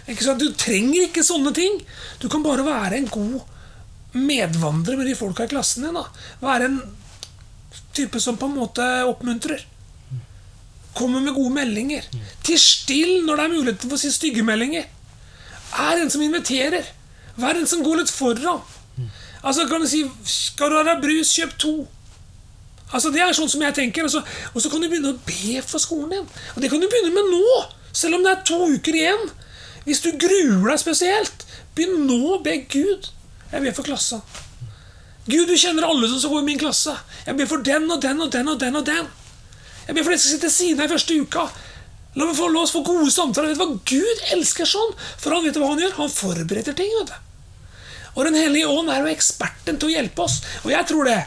Du 0.08 0.48
trenger 0.58 1.06
ikke 1.06 1.24
sånne 1.24 1.54
ting. 1.56 1.78
Du 2.20 2.28
kan 2.30 2.44
bare 2.44 2.66
være 2.66 2.98
en 2.98 3.10
god 3.12 3.42
medvandrer 4.18 4.98
med 4.98 5.08
de 5.08 5.16
folka 5.16 5.46
i 5.46 5.52
klassen 5.52 5.86
din. 5.86 5.96
Da. 5.96 6.06
Være 6.42 6.68
en 6.68 6.82
type 7.96 8.20
som 8.20 8.38
på 8.38 8.50
en 8.50 8.58
måte 8.58 8.88
oppmuntrer. 9.08 9.62
Kommer 10.96 11.24
med 11.24 11.34
gode 11.34 11.54
meldinger. 11.56 12.08
Til 12.44 12.60
still 12.60 13.22
når 13.26 13.36
det 13.36 13.44
er 13.46 13.56
mulighet 13.56 13.86
for 13.86 13.96
å 13.96 14.02
si 14.02 14.12
stygge 14.12 14.44
meldinger. 14.44 14.90
Er 15.80 16.02
en 16.02 16.12
som 16.12 16.24
inviterer. 16.26 16.88
Vær 17.40 17.56
en 17.58 17.68
som 17.68 17.84
går 17.84 18.02
litt 18.02 18.12
foran. 18.12 18.62
Altså 19.44 19.66
kan 19.68 19.82
du 19.82 19.88
si 19.88 20.04
'Skal 20.26 20.70
du 20.70 20.76
ha 20.78 21.00
brus, 21.02 21.34
kjøp 21.34 21.58
to'. 21.58 21.88
Altså 22.94 23.10
Det 23.10 23.22
er 23.22 23.34
sånn 23.34 23.50
som 23.50 23.62
jeg 23.62 23.74
tenker. 23.74 24.04
Og 24.04 24.12
så, 24.12 24.22
og 24.54 24.62
så 24.62 24.70
kan 24.70 24.82
du 24.82 24.90
begynne 24.90 25.14
å 25.14 25.22
be 25.26 25.62
for 25.62 25.80
skolen 25.80 26.10
din. 26.10 26.28
Og 26.56 26.62
det 26.62 26.70
kan 26.70 26.82
du 26.82 26.88
begynne 26.88 27.14
med 27.16 27.32
nå, 27.32 27.66
selv 27.94 28.16
om 28.16 28.24
det 28.24 28.32
er 28.32 28.44
to 28.44 28.60
uker 28.68 28.94
igjen. 28.94 29.32
Hvis 29.86 30.02
du 30.02 30.12
gruer 30.12 30.70
deg 30.70 30.80
spesielt, 30.80 31.46
begynn 31.76 32.06
nå 32.06 32.36
å 32.36 32.44
be 32.44 32.58
Gud. 32.70 33.10
Jeg 33.52 33.64
ber 33.64 33.74
for 33.74 33.88
klassa. 33.88 34.22
Gud, 35.26 35.48
du 35.48 35.56
kjenner 35.58 35.88
alle 35.88 36.10
som 36.10 36.32
går 36.32 36.44
i 36.44 36.46
min 36.46 36.60
klasse. 36.60 36.94
Jeg 37.26 37.38
ber 37.38 37.50
for 37.50 37.64
den 37.66 37.90
og 37.92 38.02
den 38.02 38.22
og 38.22 38.32
den 38.32 38.48
og 38.48 38.60
den. 38.60 38.76
og 38.76 38.86
den. 38.86 39.10
Jeg 39.88 39.96
ber 39.98 40.06
for 40.06 40.14
deg 40.14 40.22
som 40.22 40.36
sitter 40.36 40.54
siden 40.54 40.82
av 40.82 40.90
i 40.90 40.94
første 40.94 41.18
uka. 41.18 41.48
La 42.16 42.28
meg 42.28 42.36
få 42.36 42.50
la 42.52 42.66
oss 42.66 42.74
få 42.76 42.84
gode 42.86 43.12
samtaler. 43.14 43.54
Vet 43.54 43.60
du 43.60 43.64
hva? 43.64 43.80
Gud 43.88 44.24
elsker 44.36 44.68
sånn, 44.68 44.96
for 45.18 45.36
han 45.36 45.46
vet 45.48 45.60
hva 45.60 45.72
han 45.72 45.82
gjør. 45.82 45.98
Han 46.02 46.12
forbereder 46.12 46.76
ting. 46.78 46.92
vet 47.00 47.14
du. 47.14 47.20
Og 48.16 48.26
Den 48.28 48.36
hellige 48.36 48.68
ånd 48.68 48.92
er 48.92 49.06
jo 49.06 49.14
eksperten 49.14 49.80
til 49.80 49.92
å 49.92 49.96
hjelpe 49.96 50.26
oss. 50.26 50.42
Og 50.66 50.72
jeg 50.74 50.88
tror 50.90 51.08
det. 51.08 51.22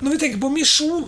Når 0.00 0.14
vi 0.14 0.20
tenker 0.22 0.42
på 0.42 0.50
misjon, 0.54 1.06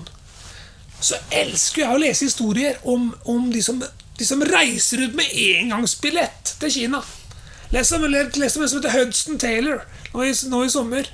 så 1.01 1.19
elsker 1.35 1.85
jeg 1.85 1.95
å 1.95 2.01
lese 2.01 2.27
historier 2.27 2.79
om, 2.91 3.11
om 3.31 3.49
de, 3.53 3.63
som, 3.63 3.79
de, 3.81 4.27
som, 4.27 4.43
reiser 4.45 5.07
ut 5.07 5.15
med 5.19 5.31
engangsbillett 5.31 6.55
til 6.61 6.75
Kina. 6.75 7.03
Les 7.71 7.93
om, 7.95 8.07
les 8.11 8.57
om 8.59 8.65
en 8.65 8.71
som 8.71 8.81
heter 8.81 8.97
Hudson 8.97 9.39
Taylor 9.39 9.85
nå 10.13 10.27
i, 10.27 10.33
nå 10.51 10.65
i 10.67 10.73
sommer. 10.73 11.11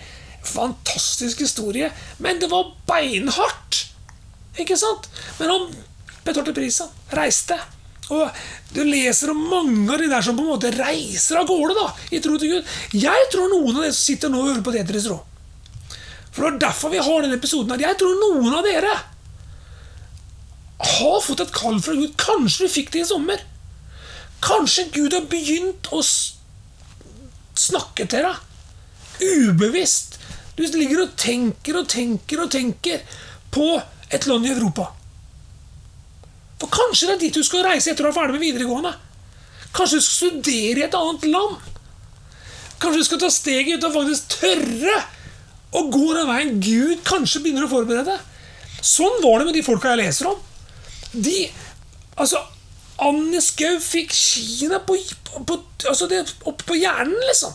Fantastisk 0.46 1.44
historie. 1.44 1.92
Men 2.22 2.40
det 2.40 2.50
var 2.52 2.72
beinhardt. 2.88 3.84
Ikke 4.62 4.78
sant? 4.80 5.08
Men 5.38 5.52
han 5.52 5.66
betalte 6.26 6.54
prisen. 6.56 6.92
Reiste. 7.14 7.58
Og 8.14 8.30
du 8.74 8.84
leser 8.86 9.32
om 9.32 9.40
mange 9.50 9.88
av 9.90 9.98
de 9.98 10.08
der 10.10 10.22
som 10.22 10.36
på 10.38 10.44
en 10.44 10.52
måte 10.52 10.70
reiser 10.76 11.40
av 11.40 11.48
gårde 11.48 11.74
da, 11.74 11.86
i 12.14 12.20
tro 12.22 12.36
til 12.38 12.52
Gud. 12.54 12.76
Jeg 12.94 13.26
tror 13.32 13.50
noen 13.50 13.74
av 13.74 13.82
dere 13.82 13.96
som 13.96 14.04
sitter 14.04 14.30
nå 14.30 14.42
og 14.42 14.50
hører 14.52 14.62
på 14.66 14.74
Tetris 14.76 15.08
Rå, 15.10 15.18
For 16.30 16.44
det 16.44 16.52
er 16.52 16.62
derfor 16.68 16.92
vi 16.94 17.02
har 17.02 17.24
denne 17.24 17.38
episoden 17.40 17.74
her. 17.74 17.88
Jeg 17.88 17.98
tror 17.98 18.14
noen 18.20 18.54
av 18.54 18.66
dere 18.66 18.94
har 20.76 21.20
fått 21.24 21.42
et 21.42 21.54
kall 21.56 21.80
fra 21.82 21.96
Gud. 21.96 22.14
Kanskje 22.20 22.66
du 22.68 22.74
fikk 22.76 22.92
det 22.94 23.02
i 23.02 23.08
sommer. 23.08 23.42
Kanskje 24.44 24.90
Gud 24.94 25.16
har 25.16 25.26
begynt 25.30 25.88
å 25.90 26.02
snakke 27.56 28.06
til 28.06 28.28
deg. 28.28 28.36
Ubevisst. 29.24 30.20
Du 30.56 30.62
ligger 30.62 31.02
og 31.04 31.16
tenker 31.20 31.80
og 31.80 31.88
tenker 31.90 32.44
og 32.44 32.52
tenker 32.52 33.02
på 33.52 33.66
et 34.12 34.26
land 34.28 34.46
i 34.46 34.52
Europa. 34.54 34.90
For 36.60 36.72
kanskje 36.72 37.10
det 37.10 37.16
er 37.16 37.22
dit 37.26 37.36
du 37.36 37.44
skal 37.44 37.66
reise 37.66 37.92
etter 37.92 38.06
å 38.06 38.10
være 38.10 38.20
ferdig 38.20 38.38
med 38.38 38.46
videregående. 38.46 38.94
Kanskje 39.76 39.98
du 39.98 40.06
skal 40.06 40.30
studere 40.30 40.80
i 40.80 40.86
et 40.86 40.96
annet 40.96 41.26
land. 41.28 41.58
Kanskje 42.80 43.02
du 43.02 43.08
skal 43.08 43.20
ta 43.20 43.30
steget 43.32 43.76
ut 43.76 43.88
og 43.88 43.96
faktisk 43.98 44.38
tørre 44.40 44.96
å 45.76 45.84
gå 45.92 46.06
den 46.16 46.30
veien 46.30 46.58
Gud 46.62 47.04
kanskje 47.08 47.42
begynner 47.44 47.66
å 47.66 47.72
forberede. 47.72 48.16
Sånn 48.80 49.20
var 49.24 49.40
det 49.40 49.48
med 49.48 49.56
de 49.58 49.64
folka 49.66 49.92
jeg 49.92 50.04
leser 50.04 50.30
om. 50.32 50.42
De 51.12 51.38
Altså, 52.16 52.40
Anne 53.04 53.42
Skau 53.44 53.76
fikk 53.82 54.14
Kina 54.16 54.78
på, 54.80 54.96
på, 55.44 55.58
altså 55.84 56.06
det, 56.08 56.22
opp 56.48 56.62
på 56.64 56.78
hjernen, 56.80 57.18
liksom. 57.28 57.52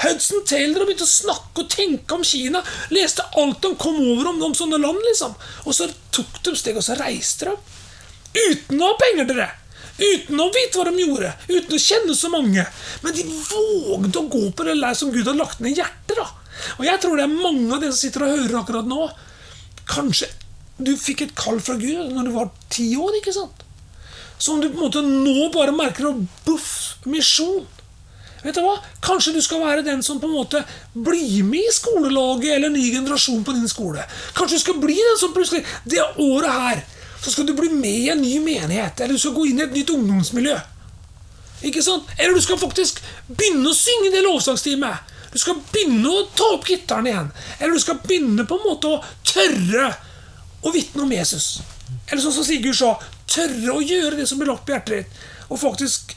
Hudson 0.00 0.44
Taylor 0.48 0.86
begynte 0.86 1.06
å 1.06 1.10
snakke 1.10 1.64
og 1.64 1.70
tenke 1.72 2.16
om 2.16 2.24
Kina. 2.26 2.62
Leste 2.94 3.24
alt 3.38 3.60
de 3.62 3.74
kom 3.80 3.98
over 4.00 4.32
om, 4.32 4.40
om 4.48 4.54
sånne 4.56 4.80
land, 4.80 5.00
liksom. 5.10 5.34
Og 5.66 5.76
så 5.76 5.90
tok 6.14 6.40
de 6.46 6.54
steg, 6.58 6.78
og 6.80 6.86
så 6.86 6.96
reiste 6.98 7.50
de. 7.50 7.56
Uten 8.32 8.80
å 8.80 8.92
ha 8.92 9.00
penger 9.00 9.28
det. 9.32 9.50
Uten 10.02 10.40
å 10.40 10.48
vite 10.52 10.78
hva 10.80 10.88
de 10.88 11.04
gjorde. 11.04 11.32
Uten 11.50 11.76
å 11.76 11.82
kjenne 11.82 12.14
så 12.16 12.30
mange. 12.32 12.64
Men 13.04 13.16
de 13.16 13.26
vågde 13.28 14.22
å 14.22 14.30
gå 14.32 14.46
på 14.56 14.66
det 14.66 14.78
der 14.80 14.96
som 14.98 15.12
Gud 15.12 15.26
hadde 15.26 15.38
lagt 15.38 15.60
ned 15.60 15.74
i 15.74 15.82
hjertet. 15.82 16.16
da. 16.16 16.28
Og 16.78 16.86
jeg 16.86 17.00
tror 17.02 17.18
det 17.18 17.26
er 17.26 17.34
mange 17.34 17.68
av 17.74 17.82
dere 17.82 17.92
som 17.92 18.00
sitter 18.00 18.24
og 18.26 18.32
hører 18.36 18.62
akkurat 18.62 18.88
nå. 18.88 19.10
Kanskje 19.90 20.30
du 20.82 20.94
fikk 20.98 21.26
et 21.26 21.36
kall 21.38 21.60
fra 21.62 21.76
Gud 21.78 22.14
når 22.14 22.28
du 22.28 22.32
var 22.34 22.50
ti 22.72 22.88
år. 22.96 23.20
ikke 23.20 23.34
sant? 23.36 23.62
Som 24.42 24.62
du 24.62 24.70
på 24.70 24.80
en 24.80 24.86
måte 24.88 25.04
nå 25.04 25.50
bare 25.54 25.74
merker 25.76 26.08
å 26.08 26.16
Boff! 26.46 26.96
Misjon. 27.06 27.66
Vet 28.42 28.56
du 28.58 28.62
hva? 28.64 28.74
Kanskje 29.04 29.36
du 29.36 29.42
skal 29.44 29.62
være 29.62 29.84
den 29.86 30.02
som 30.02 30.18
på 30.20 30.26
en 30.26 30.34
måte 30.34 30.64
blir 30.92 31.44
med 31.46 31.62
i 31.62 31.74
skolelaget 31.74 32.56
eller 32.56 32.72
ny 32.74 32.88
generasjon 32.90 33.44
på 33.46 33.54
din 33.54 33.70
skole. 33.70 34.02
Kanskje 34.34 34.58
du 34.58 34.64
skal 34.64 34.80
bli 34.82 34.96
den 34.98 35.20
som 35.20 35.34
plutselig 35.34 35.62
Det 35.84 36.02
året 36.18 36.50
her 36.50 36.82
så 37.22 37.30
skal 37.30 37.46
du 37.46 37.54
bli 37.54 37.68
med 37.70 37.98
i 38.00 38.08
en 38.10 38.18
ny 38.18 38.40
menighet, 38.42 39.00
eller 39.00 39.14
du 39.14 39.20
skal 39.22 39.36
gå 39.36 39.44
inn 39.46 39.60
i 39.60 39.62
et 39.62 39.74
nytt 39.76 39.92
ungdomsmiljø. 39.94 40.56
Ikke 41.68 41.82
sant? 41.86 42.08
Eller 42.18 42.34
du 42.34 42.42
skal 42.42 42.58
faktisk 42.58 42.98
begynne 43.28 43.70
å 43.70 43.76
synge 43.78 44.10
det 44.10 44.24
lovsangstimet. 44.26 45.12
Du 45.30 45.38
skal 45.38 45.60
begynne 45.70 46.10
å 46.10 46.24
ta 46.34 46.48
opp 46.56 46.66
gitaren 46.66 47.06
igjen. 47.06 47.28
Eller 47.60 47.78
du 47.78 47.84
skal 47.84 48.00
begynne 48.02 48.42
på 48.48 48.58
en 48.58 48.66
måte 48.66 48.90
å 48.90 48.98
tørre 49.22 49.92
å 50.66 50.72
vitne 50.74 51.06
om 51.06 51.14
Jesus. 51.14 51.60
Eller 52.08 52.24
sånn 52.24 52.34
som 52.34 52.46
Sigurd 52.46 52.76
sa, 52.80 52.96
tørre 53.30 53.76
å 53.76 53.84
gjøre 53.84 54.18
det 54.18 54.26
som 54.28 54.40
blir 54.40 54.50
lagt 54.50 54.66
på 54.66 54.74
hjertet 54.74 55.04
ditt, 55.04 55.22
og 55.48 55.62
faktisk 55.62 56.16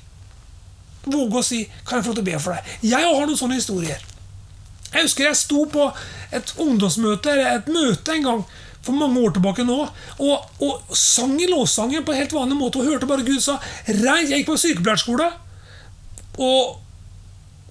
våge 1.05 1.39
å 1.39 1.43
si 1.43 1.63
'Kan 1.85 1.97
jeg 1.97 2.03
få 2.05 2.13
lov 2.13 2.15
til 2.15 2.24
å 2.24 2.31
be 2.31 2.39
for 2.39 2.53
deg?' 2.53 2.91
Jeg 2.91 3.03
har 3.03 3.25
noen 3.25 3.38
sånne 3.38 3.59
historier. 3.59 4.00
Jeg 4.93 5.03
husker 5.03 5.25
jeg 5.25 5.35
sto 5.35 5.65
på 5.65 5.93
et 6.31 6.53
ungdomsmøte, 6.57 7.31
eller 7.31 7.57
et 7.57 7.67
møte 7.67 8.13
en 8.13 8.24
gang 8.24 8.45
for 8.85 8.93
mange 8.93 9.19
år 9.19 9.33
tilbake 9.35 9.65
nå, 9.65 9.89
og, 10.19 10.62
og 10.62 10.95
sang 10.95 11.41
i 11.41 11.50
lovsangen 11.50 12.05
på 12.05 12.13
en 12.13 12.21
helt 12.21 12.35
vanlig 12.35 12.57
måte 12.57 12.79
og 12.79 12.85
hørte 12.85 13.09
bare 13.09 13.25
Gud 13.25 13.41
sa 13.41 13.57
Reis, 13.88 14.29
Jeg 14.29 14.39
gikk 14.39 14.51
på 14.51 14.57
sykepleierskole, 14.62 15.31
og 16.38 16.81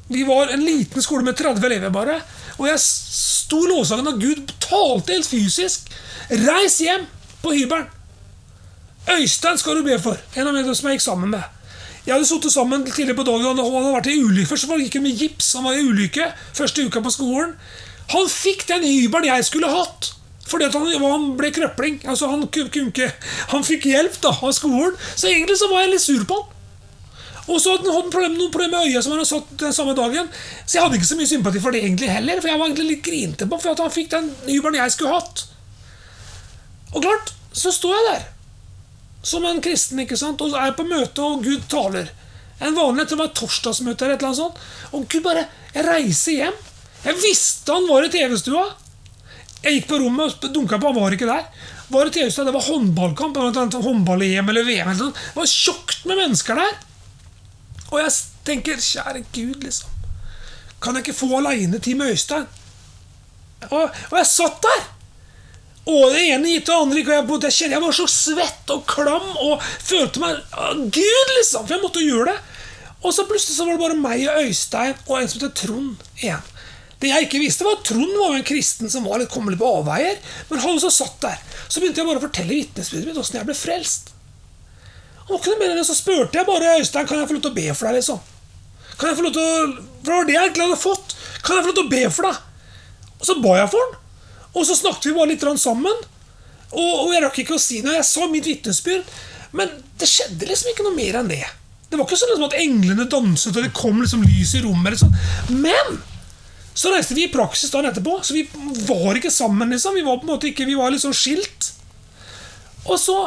vi 0.08 0.24
var 0.26 0.52
en 0.52 0.64
liten 0.64 1.02
skole 1.02 1.24
med 1.24 1.36
30 1.38 1.64
elever 1.64 1.90
bare. 1.90 2.18
Og 2.58 2.66
jeg 2.68 2.80
sto 2.82 3.62
i 3.64 3.70
lovsangen, 3.70 4.10
og 4.10 4.20
Gud 4.20 4.52
talte 4.60 5.14
helt 5.14 5.28
fysisk. 5.28 5.88
Reis 6.30 6.78
hjem 6.82 7.06
på 7.42 7.54
hybelen! 7.56 7.88
Øystein 9.14 9.58
skal 9.60 9.76
du 9.76 9.84
be 9.84 9.98
for. 10.00 10.16
En 10.36 10.48
av 10.48 10.56
dem 10.56 10.74
som 10.74 10.88
jeg 10.88 10.98
gikk 10.98 11.04
sammen 11.04 11.32
med. 11.34 11.53
Jeg 12.04 12.12
hadde 12.12 12.28
sittet 12.28 12.52
sammen 12.52 12.82
tidligere 12.84 13.16
på 13.16 13.24
dagen, 13.24 13.60
og 13.60 13.70
han 13.72 13.86
hadde 13.86 13.94
vært 13.94 14.10
i 14.12 14.18
ulykke. 14.20 14.48
Først 14.50 14.68
var 14.68 14.82
gikk 14.82 14.98
han 14.98 15.06
med 15.06 15.20
gips. 15.22 15.54
Han 15.56 15.64
var 15.64 15.78
i 15.78 15.86
ulykke 15.88 16.26
første 16.52 16.84
uka 16.84 17.00
på 17.00 17.12
skolen. 17.14 17.54
Han 18.12 18.28
fikk 18.28 18.66
den 18.68 18.84
hybelen 18.84 19.30
jeg 19.30 19.46
skulle 19.48 19.70
hatt. 19.72 20.10
Fordi 20.44 20.68
han, 20.74 20.90
han, 21.00 21.30
ble 21.38 21.48
krøpling. 21.56 22.02
Altså 22.04 22.28
han, 22.28 22.44
han 23.54 23.64
fikk 23.64 23.88
hjelp 23.88 24.18
da, 24.20 24.34
av 24.36 24.52
skolen. 24.52 24.98
Så 25.14 25.30
egentlig 25.30 25.56
så 25.56 25.70
var 25.72 25.86
jeg 25.86 25.94
litt 25.94 26.04
sur 26.04 26.26
på 26.28 26.42
han. 26.42 26.50
Og 27.44 27.58
så 27.60 27.74
hadde 27.74 27.92
han 27.92 28.12
problem, 28.12 28.36
noen 28.40 28.52
problemer 28.52 28.84
med 28.84 28.92
øyet 28.92 29.04
som 29.04 29.12
han 29.12 29.20
hadde 29.20 29.28
satt 29.30 29.56
den 29.60 29.74
samme 29.76 29.96
dagen. 29.96 30.28
Så 30.64 30.76
jeg 30.76 30.84
hadde 30.84 31.00
ikke 31.00 31.08
så 31.08 31.18
mye 31.18 31.28
sympati 31.28 31.60
for 31.64 31.76
det 31.76 31.82
egentlig 31.84 32.12
heller. 32.12 32.40
For 32.40 32.52
jeg 32.52 32.60
var 32.60 32.68
egentlig 32.68 32.90
litt 32.90 33.04
grinte 33.08 33.48
på 33.48 33.58
for 33.60 33.72
at 33.72 33.82
han 33.84 33.96
fikk 33.96 34.12
den 34.12 34.30
hybelen 34.48 34.80
jeg 34.80 34.92
skulle 34.92 35.16
hatt. 35.16 35.46
Og 36.92 37.04
klart, 37.04 37.32
så 37.56 37.72
står 37.72 37.96
jeg 37.96 38.06
der 38.12 38.30
som 39.24 39.44
en 39.48 39.60
kristen 39.64 40.02
ikke 40.04 40.18
sant? 40.20 40.40
og 40.44 40.54
er 40.58 40.74
på 40.76 40.86
møte, 40.88 41.24
og 41.24 41.44
Gud 41.44 41.66
taler. 41.72 42.10
En 42.62 42.76
vanlig 42.76 43.08
det 43.10 43.18
var 43.18 43.32
torsdagsmøte 43.34 44.04
eller 44.06 44.18
et 44.18 44.22
eller 44.22 44.36
sånt. 44.38 44.60
Og 44.94 45.06
Gud 45.10 45.24
bare 45.24 45.48
Jeg 45.74 45.86
reiser 45.88 46.36
hjem. 46.38 46.58
Jeg 47.04 47.20
visste 47.20 47.74
han 47.74 47.88
var 47.90 48.06
i 48.06 48.10
TV-stua. 48.12 48.64
Jeg 49.64 49.78
gikk 49.78 49.88
på 49.90 49.98
rommet 49.98 50.44
og 50.44 50.52
dunka 50.54 50.78
på, 50.78 50.92
han 50.92 51.02
var 51.02 51.16
ikke 51.16 51.28
der. 51.28 51.48
Var 51.90 52.08
i 52.08 52.14
TV-stua, 52.14 52.44
Det 52.44 52.54
var 52.54 52.68
håndballkamp, 52.68 53.40
håndball-EM 53.74 54.48
eller 54.48 54.64
VM. 54.64 54.88
Eller 54.88 55.00
sånt. 55.00 55.18
Det 55.18 55.40
var 55.40 55.50
tjukt 55.50 56.04
med 56.06 56.20
mennesker 56.20 56.60
der. 56.62 56.78
Og 57.90 57.98
jeg 58.00 58.14
tenker, 58.46 58.80
kjære 58.80 59.24
Gud, 59.32 59.64
liksom. 59.64 59.90
Kan 60.80 60.94
jeg 60.94 61.06
ikke 61.06 61.18
få 61.18 61.30
alenetid 61.38 61.96
med 61.96 62.12
Øystein? 62.14 62.46
Og, 63.70 63.88
og 63.88 64.18
jeg 64.18 64.26
satt 64.28 64.62
der. 64.62 64.82
Og 65.84 66.14
det 66.14 66.22
ene 66.32 66.54
gitt 66.54 66.68
det 66.68 66.74
andre 66.76 67.02
ikke. 67.02 67.20
Og 67.20 67.44
jeg, 67.44 67.70
jeg, 67.74 67.82
var 67.82 67.96
så 67.96 68.06
svett 68.08 68.72
og 68.72 68.86
klam 68.88 69.26
og 69.44 69.62
følte 69.62 70.22
meg 70.22 70.40
Gud, 70.94 71.32
liksom! 71.36 71.66
For 71.66 71.76
jeg 71.76 71.84
måtte 71.84 72.04
gjøre 72.04 72.32
det. 72.32 72.38
Og 73.04 73.12
så 73.12 73.26
plutselig 73.28 73.58
så 73.58 73.66
var 73.68 73.76
det 73.76 73.82
bare 73.82 74.00
meg 74.00 74.22
og 74.32 74.46
Øystein 74.46 74.94
og 75.04 75.18
en 75.18 75.28
som 75.28 75.42
heter 75.42 75.56
Trond 75.60 76.04
igjen. 76.22 76.50
Det 77.02 77.10
jeg 77.10 77.26
ikke 77.26 77.40
visste, 77.42 77.66
var 77.66 77.76
at 77.76 77.84
Trond 77.84 78.14
var 78.16 78.32
en 78.38 78.46
kristen 78.48 78.88
som 78.88 79.04
var 79.04 79.20
litt, 79.20 79.28
kom 79.32 79.50
litt 79.50 79.60
på 79.60 79.72
avveier. 79.80 80.16
Men 80.48 80.62
han 80.62 80.78
også 80.78 80.92
satt 80.94 81.18
der. 81.20 81.42
Så 81.68 81.82
begynte 81.82 82.00
jeg 82.00 82.08
bare 82.08 82.22
å 82.22 82.24
fortelle 82.24 82.54
vitnesbyrdet 82.54 83.10
mitt 83.10 83.20
åssen 83.20 83.36
jeg 83.36 83.48
ble 83.50 83.56
frelst. 83.58 84.14
Og 85.28 85.36
ikke 85.36 85.58
mer 85.60 85.74
enn 85.74 85.80
det, 85.80 85.84
Så 85.88 85.98
spurte 85.98 86.40
jeg 86.40 86.48
bare 86.48 86.78
Øystein 86.78 87.06
kan 87.08 87.20
jeg 87.20 87.28
få 87.28 87.36
lov 87.36 87.44
til 87.44 87.52
å 87.52 87.58
be 87.58 87.66
for 87.74 87.88
deg. 87.88 87.98
liksom 88.00 88.18
Kan 88.96 89.10
jeg 89.10 89.18
få 89.18 89.26
lov 89.26 89.36
til 89.36 89.44
å 89.44 89.52
For 90.00 90.08
det 90.08 90.16
var 90.16 90.26
det 90.28 90.34
jeg 90.34 90.48
egentlig 90.48 90.64
hadde 90.64 90.80
fått. 90.80 91.14
Kan 91.44 91.56
jeg 91.56 91.64
få 91.64 91.70
lov 91.70 91.76
til 91.76 91.86
å 91.86 91.92
be 91.92 92.02
for 92.16 92.28
deg? 92.30 92.40
Og 93.20 93.28
så 93.28 93.36
ba 93.44 93.54
jeg 93.60 93.70
for 93.74 93.84
han. 93.84 94.00
Og 94.54 94.66
så 94.66 94.76
snakket 94.78 95.10
vi 95.10 95.16
bare 95.16 95.32
litt 95.32 95.46
sammen. 95.60 96.04
Og, 96.74 96.92
og, 97.04 97.12
jeg 97.14 97.22
rakk 97.24 97.38
ikke 97.42 97.58
å 97.58 97.62
si 97.62 97.82
noe. 97.84 97.98
Jeg 97.98 98.06
sa 98.08 98.26
mitt 98.30 98.48
vitnesbyrd. 98.48 99.04
Men 99.54 99.70
det 100.00 100.08
skjedde 100.10 100.48
liksom 100.48 100.72
ikke 100.72 100.86
noe 100.86 100.96
mer 100.96 101.20
enn 101.20 101.30
det. 101.30 101.44
Det 101.90 101.98
var 101.98 102.08
ikke 102.08 102.18
sånn 102.18 102.32
liksom 102.32 102.48
at 102.48 102.56
englene 102.58 103.06
danset 103.06 103.54
og 103.54 103.62
det 103.62 103.76
kom 103.76 104.00
liksom 104.02 104.24
lys 104.26 104.56
i 104.58 104.64
rommet. 104.64 104.96
Liksom. 104.96 105.12
Men 105.62 106.00
så 106.74 106.90
reiste 106.90 107.14
vi 107.14 107.28
i 107.28 107.30
praksis 107.30 107.70
dagen 107.70 107.86
etterpå, 107.92 108.16
så 108.26 108.34
vi 108.34 108.48
var 108.88 109.14
ikke 109.14 109.30
sammen. 109.30 109.70
liksom. 109.70 109.94
Vi 109.94 110.02
var 110.02 110.18
på 110.18 110.26
en 110.26 110.32
måte 110.32 110.50
ikke, 110.50 110.66
vi 110.66 110.74
var 110.78 110.90
liksom 110.90 111.14
skilt. 111.14 111.70
Og 112.90 112.98
så 112.98 113.18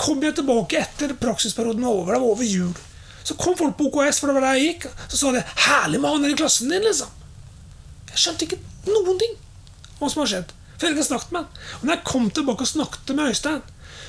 kom 0.00 0.24
jeg 0.24 0.38
tilbake 0.38 0.80
etter 0.80 1.12
praksisperioden 1.20 1.84
var 1.84 2.00
over. 2.00 2.14
Det 2.14 2.22
var 2.22 2.32
over 2.32 2.48
jul. 2.48 2.72
Så 3.24 3.36
kom 3.40 3.56
folk 3.56 3.76
på 3.76 3.90
OKS, 3.90 4.20
for 4.20 4.28
det 4.28 4.38
var 4.38 4.48
der 4.48 4.58
jeg 4.58 4.72
gikk. 4.72 4.88
Så 5.08 5.20
sa 5.20 5.32
de 5.32 5.44
'Herlig 5.44 6.00
med 6.00 6.10
han 6.10 6.24
i 6.30 6.36
klassen 6.36 6.72
din', 6.72 6.84
liksom. 6.84 7.08
Jeg 8.10 8.18
skjønte 8.18 8.44
ikke 8.44 8.60
noen 8.88 9.18
ting 9.18 9.36
hva 9.98 10.10
som 10.10 10.20
har 10.24 10.28
skjedd. 10.32 10.52
For 10.78 10.90
jeg 10.90 11.06
snakket 11.06 11.32
med 11.34 11.44
han. 11.44 11.62
Og 11.78 11.86
når 11.86 11.94
jeg 11.96 12.06
kom 12.10 12.28
tilbake 12.34 12.66
og 12.66 12.72
snakket 12.72 13.14
med 13.14 13.32
Øystein, 13.32 13.62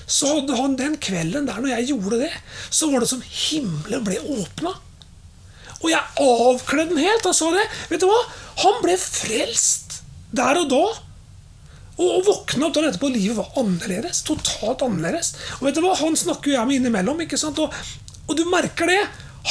så 0.06 0.36
hadde 0.36 0.58
han 0.60 0.76
den 0.78 0.98
kvelden 1.02 1.48
der 1.48 1.62
når 1.62 1.72
jeg 1.80 1.90
gjorde 1.94 2.20
det, 2.22 2.34
så 2.70 2.92
var 2.92 3.02
det 3.02 3.10
som 3.10 3.24
himmelen 3.26 4.06
ble 4.06 4.20
åpna. 4.22 4.76
Og 5.82 5.90
jeg 5.92 6.22
avkledde 6.22 6.94
den 6.94 7.04
helt. 7.04 7.26
Han 7.26 7.36
sa 7.38 7.50
det. 7.54 7.66
Vet 7.92 8.04
du 8.04 8.08
hva? 8.10 8.22
Han 8.64 8.80
ble 8.86 8.96
frelst 9.02 10.00
der 10.36 10.62
og 10.62 10.70
da. 10.72 10.84
Og 11.96 12.26
våkna 12.28 12.68
opp 12.68 12.76
dagen 12.76 12.90
etterpå, 12.90 13.10
livet 13.14 13.38
var 13.38 13.54
annerledes. 13.62 14.24
Totalt 14.28 14.84
annerledes. 14.86 15.34
Og 15.60 15.68
vet 15.68 15.78
du 15.78 15.84
hva? 15.86 15.94
Han 16.02 16.18
snakker 16.20 16.52
jo 16.52 16.58
jeg 16.58 16.70
med 16.70 16.80
innimellom. 16.80 17.22
ikke 17.24 17.40
sant? 17.40 17.62
Og, 17.62 17.74
og, 18.26 18.34
du 18.36 18.44
merker 18.52 18.92
det. 18.92 19.02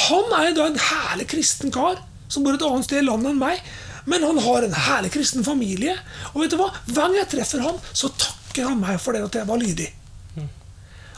Han 0.09 0.35
er 0.37 0.49
jo 0.49 0.59
da 0.59 0.67
en 0.69 0.83
herlig 0.89 1.29
kristen 1.31 1.73
kar 1.73 2.01
som 2.27 2.43
bor 2.43 2.57
et 2.57 2.65
annet 2.65 2.87
sted 2.87 2.99
i 2.99 3.07
landet 3.07 3.31
enn 3.31 3.41
meg. 3.41 3.61
Men 4.05 4.23
han 4.23 4.39
har 4.45 4.65
en 4.65 4.73
herlig 4.87 5.11
kristen 5.15 5.45
familie. 5.45 5.95
Og 6.33 6.43
vet 6.43 6.53
du 6.53 6.59
hva? 6.59 6.71
hver 6.85 7.07
gang 7.07 7.19
jeg 7.19 7.31
treffer 7.35 7.63
han, 7.65 7.77
så 7.93 8.11
takker 8.13 8.69
han 8.69 8.81
meg 8.81 8.99
for 9.01 9.17
det 9.17 9.25
at 9.25 9.39
jeg 9.41 9.49
var 9.49 9.61
lydig. 9.61 9.91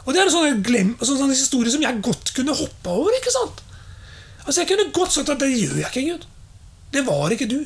Og 0.07 0.13
Det 0.15 0.21
er 0.21 0.29
en 0.29 0.31
sånn, 0.31 0.61
glem, 0.63 0.93
sånn, 1.01 1.17
sånn 1.19 1.33
historie 1.33 1.71
som 1.73 1.81
jeg 1.83 1.99
godt 1.99 2.31
kunne 2.35 2.55
hoppa 2.55 2.93
over. 2.95 3.15
ikke 3.17 3.33
sant? 3.33 3.59
Altså 4.45 4.61
Jeg 4.61 4.69
kunne 4.69 4.93
godt 4.95 5.11
sagt 5.11 5.33
at 5.33 5.41
det 5.43 5.49
gjør 5.51 5.81
jeg 5.81 5.89
ikke, 5.89 6.03
Gud. 6.13 6.27
Det 6.95 7.03
var 7.03 7.35
ikke 7.35 7.49
du. 7.51 7.59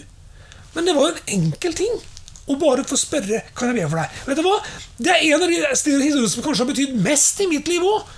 Men 0.74 0.88
det 0.90 0.96
var 0.98 1.12
jo 1.12 1.20
en 1.20 1.36
enkel 1.38 1.78
ting. 1.78 2.00
Å 2.50 2.58
bare 2.58 2.82
få 2.88 2.98
spørre 2.98 3.44
kan 3.54 3.70
jeg 3.70 3.78
be 3.78 3.92
for 3.92 4.02
deg. 4.02 4.18
Vet 4.26 4.42
du 4.42 4.44
hva? 4.48 4.56
Det 4.98 5.14
er 5.14 5.28
en 5.28 5.46
av 5.46 5.54
de 5.54 5.62
historiene 5.68 6.34
som 6.34 6.42
kanskje 6.42 6.66
har 6.66 6.72
betydd 6.72 6.98
mest 7.06 7.46
i 7.46 7.50
mitt 7.52 7.70
liv 7.70 7.86
òg. 7.86 8.10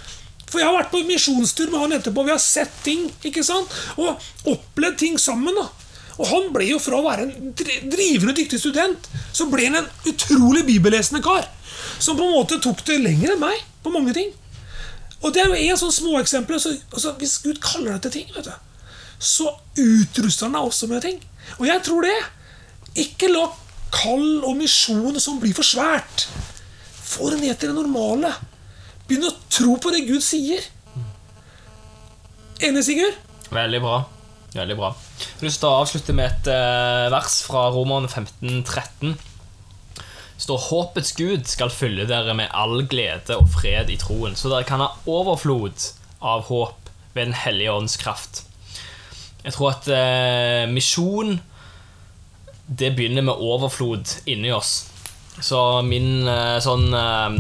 For 0.48 0.62
jeg 0.62 0.70
har 0.70 0.78
vært 0.78 0.94
på 0.94 1.04
misjonstur 1.04 1.68
med 1.74 1.82
han 1.82 1.98
etterpå. 1.98 2.24
Vi 2.24 2.32
har 2.32 2.40
sett 2.40 2.72
ting 2.86 3.10
ikke 3.28 3.44
sant? 3.44 3.68
og 4.00 4.24
opplevd 4.48 5.02
ting 5.04 5.20
sammen. 5.20 5.52
da 5.60 5.68
Og 6.20 6.28
han 6.30 6.52
ble 6.54 6.68
jo 6.70 6.80
fra 6.82 7.00
å 7.00 7.06
være 7.06 7.26
en 7.26 7.54
drivende 7.58 8.36
dyktig 8.38 8.60
student, 8.62 9.08
så 9.34 9.48
ble 9.50 9.66
han 9.66 9.80
en 9.82 9.90
utrolig 10.10 10.62
bibellesende 10.68 11.24
kar. 11.26 11.48
Som 12.00 12.20
på 12.20 12.28
en 12.28 12.36
måte 12.36 12.62
tok 12.62 12.84
det 12.88 13.00
lenger 13.02 13.34
enn 13.34 13.42
meg 13.42 13.64
på 13.84 13.94
mange 13.94 14.14
ting. 14.16 14.30
Og 15.24 15.34
det 15.34 15.42
er 15.42 15.50
jo 15.50 15.74
en 15.74 15.80
sånn 15.80 15.96
småeksempel. 15.96 16.60
Altså, 16.60 16.76
altså, 16.92 17.16
hvis 17.20 17.40
Gud 17.46 17.62
kaller 17.64 17.96
deg 17.96 18.06
til 18.06 18.16
ting, 18.20 18.32
vet 18.36 18.50
du, 18.50 18.54
så 19.24 19.50
utruster 19.80 20.50
han 20.50 20.58
deg 20.58 20.68
også 20.68 20.90
med 20.92 21.04
ting. 21.06 21.20
Og 21.60 21.68
jeg 21.70 21.84
tror 21.86 22.06
det. 22.06 22.18
Ikke 23.00 23.32
la 23.32 23.48
kall 23.94 24.44
og 24.46 24.58
misjon 24.60 25.18
som 25.22 25.40
blir 25.42 25.56
for 25.58 25.66
svært. 25.66 26.28
Få 26.94 27.32
det 27.34 27.40
ned 27.42 27.58
til 27.58 27.72
det 27.72 27.78
normale. 27.78 28.36
Begynn 29.08 29.32
å 29.32 29.34
tro 29.50 29.78
på 29.82 29.94
det 29.96 30.04
Gud 30.06 30.22
sier. 30.22 30.62
Enig, 32.64 32.86
Sigurd? 32.86 33.18
Veldig 33.54 33.82
bra. 33.82 33.98
Veldig 34.54 34.76
bra. 34.78 34.92
Jeg 34.94 35.40
har 35.40 35.48
lyst 35.48 35.62
til 35.64 35.70
å 35.70 35.78
avslutte 35.82 36.14
med 36.14 36.30
et 36.30 36.50
eh, 36.54 37.10
vers 37.14 37.40
fra 37.48 37.66
Romerne 37.74 38.10
1513. 38.10 39.16
Det 40.34 40.46
står 40.46 40.66
Håpets 40.68 41.14
Gud 41.18 41.48
skal 41.50 41.74
fylle 41.74 42.06
dere 42.10 42.36
med 42.38 42.52
all 42.54 42.84
glede 42.90 43.38
og 43.40 43.50
fred 43.54 43.90
i 43.94 43.98
troen, 44.02 44.36
så 44.38 44.52
dere 44.52 44.68
kan 44.68 44.84
ha 44.84 44.92
overflod 45.10 45.88
av 46.22 46.46
håp 46.50 46.90
ved 47.14 47.30
Den 47.30 47.38
hellige 47.38 47.74
ånds 47.74 47.98
kraft. 48.02 48.44
Jeg 49.44 49.54
tror 49.54 49.74
at 49.74 49.88
eh, 49.92 50.64
misjon 50.72 51.36
Det 52.64 52.94
begynner 52.96 53.26
med 53.28 53.42
overflod 53.44 54.08
inni 54.26 54.54
oss. 54.56 54.86
Så 55.44 55.82
min 55.86 56.28
eh, 56.30 56.60
sånn 56.64 56.94
eh, 56.96 57.38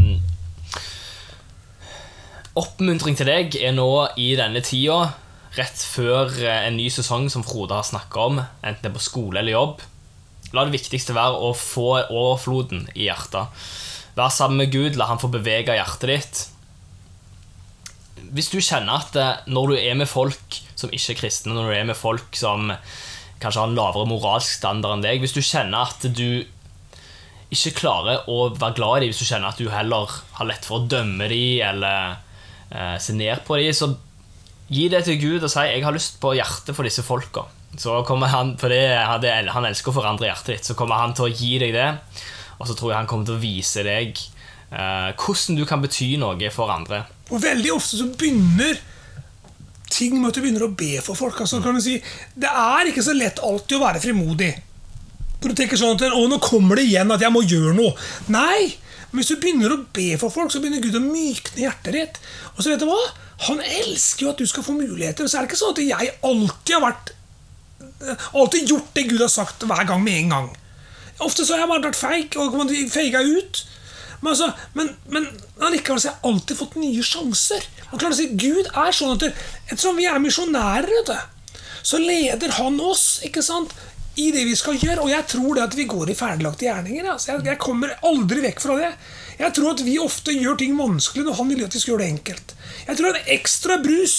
Oppmuntring 2.60 3.18
til 3.18 3.30
deg 3.30 3.56
er 3.58 3.74
nå 3.74 3.90
i 4.22 4.34
denne 4.38 4.62
tida, 4.62 5.14
rett 5.58 5.84
før 5.86 6.32
eh, 6.42 6.68
en 6.68 6.78
ny 6.78 6.90
sesong 6.94 7.30
som 7.32 7.46
Frode 7.46 7.76
har 7.78 7.88
snakka 7.88 8.28
om, 8.28 8.42
enten 8.62 8.82
det 8.82 8.92
er 8.92 8.96
på 8.98 9.04
skole 9.04 9.42
eller 9.42 9.56
jobb. 9.56 9.84
La 10.54 10.66
det 10.66 10.76
viktigste 10.76 11.16
være 11.18 11.40
å 11.42 11.54
få 11.58 11.90
overfloden 12.04 12.88
i 12.94 13.08
hjertet. 13.08 13.66
Vær 14.18 14.34
sammen 14.34 14.62
med 14.62 14.74
Gud, 14.74 14.98
la 14.98 15.10
han 15.10 15.22
få 15.22 15.32
bevege 15.34 15.78
hjertet 15.78 16.12
ditt. 16.12 16.44
Hvis 18.34 18.50
du 18.54 18.60
kjenner 18.62 19.02
at 19.02 19.18
eh, 19.20 19.44
når 19.50 19.74
du 19.74 19.78
er 19.80 19.98
med 20.00 20.10
folk 20.10 20.62
som 20.74 20.94
ikke 20.94 21.16
er 21.16 21.22
kristne, 21.24 21.56
når 21.56 21.70
du 21.70 21.78
er 21.78 21.90
med 21.90 22.00
folk 22.00 22.38
som 22.38 22.72
kanskje 23.44 23.60
har 23.60 23.70
en 23.70 23.78
lavere 23.78 24.08
moralsk 24.08 24.60
standard 24.60 24.98
enn 24.98 25.06
deg, 25.06 25.22
hvis 25.22 25.36
du 25.36 25.42
kjenner 25.44 25.90
at 25.90 26.06
du 26.16 26.46
ikke 27.54 27.76
klarer 27.84 28.30
å 28.32 28.48
være 28.56 28.78
glad 28.80 28.96
i 28.96 29.04
dem, 29.04 29.12
hvis 29.14 29.22
du 29.22 29.28
kjenner 29.28 29.52
at 29.52 29.60
du 29.62 29.70
heller 29.70 30.10
har 30.40 30.50
lett 30.50 30.66
for 30.66 30.80
å 30.82 30.88
dømme 30.90 31.28
dem 31.30 31.62
eller 31.68 32.16
eh, 32.72 32.96
se 33.04 33.14
ned 33.18 33.44
på 33.46 33.60
dem, 33.60 33.74
så 33.78 33.92
gi 34.74 34.88
det 34.92 35.04
til 35.08 35.20
Gud 35.22 35.44
og 35.44 35.52
si 35.52 35.60
'jeg 35.60 35.84
har 35.84 35.94
lyst 35.94 36.20
på 36.20 36.34
hjertet 36.34 36.76
for 36.76 36.84
disse 36.84 37.04
folka'. 37.04 37.46
Så 37.78 38.04
kommer 38.06 38.28
han, 38.28 38.58
for 38.58 38.70
det, 38.70 38.86
han 39.50 39.66
elsker 39.66 39.90
å 39.90 39.98
forandre 39.98 40.28
hjertet 40.28 40.58
ditt, 40.58 40.66
så 40.66 40.76
kommer 40.78 40.96
han 41.02 41.14
til 41.14 41.26
å 41.26 41.34
gi 41.34 41.58
deg 41.58 41.74
det. 41.74 41.90
Og 42.60 42.68
så 42.68 42.76
tror 42.78 42.92
jeg 42.92 42.98
han 42.98 43.08
kommer 43.08 43.26
til 43.26 43.36
å 43.36 43.42
vise 43.42 43.84
deg 43.84 44.20
eh, 44.72 45.10
hvordan 45.18 45.58
du 45.58 45.66
kan 45.66 45.82
bety 45.82 46.18
noe 46.22 46.52
for 46.54 46.70
andre. 46.70 47.04
Og 47.32 47.42
veldig 47.42 47.74
ofte 47.74 47.98
så 47.98 48.06
begynner 48.06 48.78
ting 49.94 50.20
med 50.20 50.30
at 50.30 50.38
du 50.38 50.44
begynner 50.44 50.68
å 50.68 50.76
be 50.78 51.02
for 51.02 51.18
folk. 51.18 51.40
Altså, 51.42 51.62
kan 51.64 51.82
si, 51.82 51.98
det 52.36 52.50
er 52.50 52.90
ikke 52.90 53.06
så 53.06 53.16
lett 53.18 53.42
alltid 53.44 53.78
å 53.80 53.84
være 53.86 54.04
frimodig. 54.04 54.54
For 55.42 55.52
du 55.52 55.60
tenker 55.60 55.80
sånn 55.80 55.98
at 55.98 56.06
å, 56.14 56.24
nå 56.30 56.40
kommer 56.44 56.80
det 56.80 56.88
igjen 56.88 57.12
at 57.14 57.24
jeg 57.24 57.34
må 57.34 57.44
gjøre 57.44 57.76
noe. 57.78 57.94
Nei! 58.34 58.74
Men 59.14 59.22
hvis 59.22 59.30
du 59.30 59.38
begynner 59.38 59.76
å 59.76 59.84
be 59.94 60.08
for 60.18 60.34
folk, 60.34 60.50
så 60.50 60.58
begynner 60.58 60.82
Gud 60.82 60.98
å 60.98 61.04
mykne 61.04 61.68
hjertet 61.68 61.94
ditt. 61.94 62.16
Og 62.56 62.64
så 62.64 62.72
vet 62.74 62.82
du 62.82 62.88
hva? 62.90 62.98
Han 63.46 63.62
elsker 63.62 64.26
jo 64.26 64.32
at 64.32 64.42
du 64.42 64.50
skal 64.50 64.66
få 64.66 64.74
muligheter. 64.74 65.30
Så 65.30 65.38
er 65.38 65.46
det 65.46 65.52
ikke 65.52 65.60
sånn 65.60 65.76
at 65.76 65.84
jeg 65.86 66.16
alltid 66.26 66.78
har 66.78 66.88
vært 66.90 67.14
Alltid 68.36 68.68
gjort 68.68 68.90
det 68.96 69.04
Gud 69.08 69.22
har 69.22 69.30
sagt 69.32 69.64
hver 69.68 69.86
gang 69.88 70.02
med 70.04 70.18
en 70.26 70.34
gang. 70.34 70.48
Ofte 71.24 71.46
så 71.46 71.54
har 71.54 71.62
jeg 71.64 71.70
bare 71.72 71.86
vært 71.86 72.00
feig 72.00 72.36
og 72.40 72.58
feiga 72.92 73.22
ut. 73.24 73.62
Men, 74.24 74.32
altså, 74.34 74.50
men, 74.76 74.90
men 75.12 75.28
allikevel 75.64 76.00
har 76.00 76.10
jeg 76.10 76.28
alltid 76.28 76.60
fått 76.60 76.76
nye 76.80 77.06
sjanser. 77.06 77.64
Man 77.92 78.02
klarer 78.02 78.16
å 78.16 78.20
si 78.20 78.28
Gud 78.40 78.68
er 78.72 78.96
sånn 78.96 79.16
at 79.16 79.26
Ettersom 79.30 80.00
vi 80.00 80.08
er 80.10 80.20
misjonærer, 80.24 81.14
så 81.84 82.00
leder 82.00 82.56
han 82.58 82.80
oss 82.84 83.22
ikke 83.28 83.44
sant, 83.44 83.72
i 84.20 84.30
det 84.34 84.44
vi 84.46 84.56
skal 84.58 84.78
gjøre. 84.78 85.02
Og 85.06 85.12
jeg 85.12 85.26
tror 85.32 85.58
det 85.58 85.66
at 85.66 85.78
vi 85.78 85.88
går 85.90 86.12
i 86.12 86.18
ferdiglagte 86.18 86.68
gjerninger. 86.68 87.10
Altså. 87.16 87.34
Jeg, 87.34 87.46
jeg 87.50 87.62
kommer 87.62 87.94
aldri 88.06 88.44
vekk 88.46 88.64
fra 88.64 88.78
det. 88.80 88.94
Jeg 89.40 89.56
tror 89.58 89.74
at 89.74 89.84
vi 89.86 89.98
ofte 90.02 90.36
gjør 90.36 90.60
ting 90.62 90.78
vanskelig 90.78 91.26
når 91.28 91.40
han 91.40 91.52
vil 91.52 91.66
at 91.66 91.76
vi 91.76 91.82
skal 91.82 91.96
gjøre 91.96 92.06
det 92.06 92.14
enkelt. 92.14 92.56
Jeg 92.88 93.00
tror 93.00 93.12
en 93.12 93.30
ekstra 93.38 93.80
brus 93.84 94.18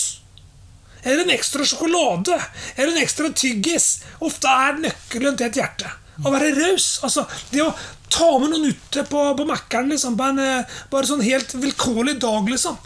eller 1.04 1.26
en 1.26 1.34
ekstra 1.34 1.66
sjokolade 1.68 2.38
eller 2.78 2.94
en 2.94 3.02
ekstra 3.02 3.28
tyggis 3.36 3.98
ofte 4.24 4.48
er 4.48 4.80
nøkkelen 4.86 5.36
til 5.36 5.50
et 5.50 5.60
hjerte. 5.60 5.90
Å 6.24 6.30
være 6.30 6.54
raus. 6.56 6.88
Altså, 7.04 7.26
det 7.50 7.62
å 7.64 7.72
ta 8.12 8.30
med 8.38 8.52
noen 8.52 8.70
ute 8.70 9.04
på, 9.10 9.22
på 9.36 9.46
Mækkern 9.48 9.90
liksom, 9.90 10.16
på 10.18 10.28
en 10.30 10.42
eh, 10.42 10.76
bare 10.90 11.08
sånn 11.08 11.24
helt 11.26 11.54
vilkårlig 11.58 12.16
dag, 12.22 12.46
liksom. 12.50 12.78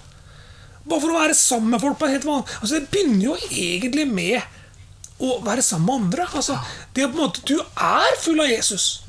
Bare 0.88 1.03
for 1.03 1.12
å 1.12 1.18
være 1.21 1.37
sammen 1.37 1.75
med 1.75 1.83
folk 1.83 1.99
på 2.01 2.07
en 2.09 2.14
helt 2.14 2.25
vanlig 2.25 2.55
altså, 2.62 2.79
Det 2.79 2.88
begynner 2.88 3.25
jo 3.27 3.35
egentlig 3.51 4.07
med 4.09 4.55
å 5.19 5.39
være 5.45 5.65
sammen 5.67 5.87
med 5.89 6.07
andre. 6.07 6.29
Altså, 6.39 6.59
det 6.95 7.05
er 7.05 7.11
på 7.11 7.19
en 7.19 7.25
måte 7.27 7.43
Du 7.49 7.57
er 7.59 8.21
full 8.23 8.41
av 8.41 8.51
Jesus. 8.51 9.03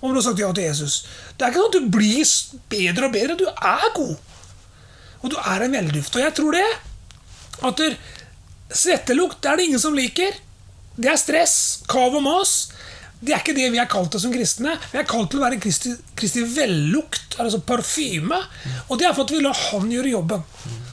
Om 0.00 0.12
du 0.12 0.16
har 0.16 0.24
sagt 0.24 0.40
ja 0.40 0.48
til 0.56 0.64
Jesus. 0.64 1.02
Det 1.36 1.44
er 1.44 1.52
ikke 1.52 1.60
sånn 1.60 1.72
at 1.74 1.78
du 1.78 1.90
blir 1.92 2.30
bedre 2.72 3.08
og 3.08 3.16
bedre. 3.16 3.36
Du 3.36 3.46
er 3.50 3.88
god. 3.96 4.16
Og 5.20 5.34
du 5.34 5.36
er 5.36 5.66
en 5.66 5.76
velduft. 5.76 6.16
Og 6.16 6.24
jeg 6.24 6.36
tror 6.38 6.56
det 6.56 6.68
at 7.60 7.82
der, 7.82 7.96
svettelukt 8.72 9.42
det 9.42 9.50
er 9.50 9.60
det 9.60 9.66
ingen 9.68 9.82
som 9.82 9.96
liker. 9.96 10.38
Det 11.00 11.10
er 11.10 11.20
stress, 11.20 11.56
kav 11.88 12.16
og 12.16 12.24
mas. 12.24 12.70
Det 13.20 13.34
er 13.34 13.42
ikke 13.42 13.56
det 13.56 13.68
vi 13.74 13.80
er 13.82 13.88
kalt 13.90 14.08
til 14.14 14.22
som 14.22 14.32
kristne. 14.32 14.78
Vi 14.94 14.98
er 15.00 15.08
kalt 15.08 15.28
til 15.32 15.42
å 15.42 15.44
være 15.44 15.60
Kristi, 15.60 15.92
Kristi 16.16 16.40
vellukt, 16.54 17.36
altså 17.42 17.60
parfyme. 17.68 18.38
Og 18.88 18.96
det 19.00 19.10
er 19.10 19.12
for 19.16 19.26
at 19.26 19.34
vi 19.34 19.42
lar 19.44 19.58
Han 19.68 19.92
gjøre 19.92 20.14
jobben. 20.14 20.44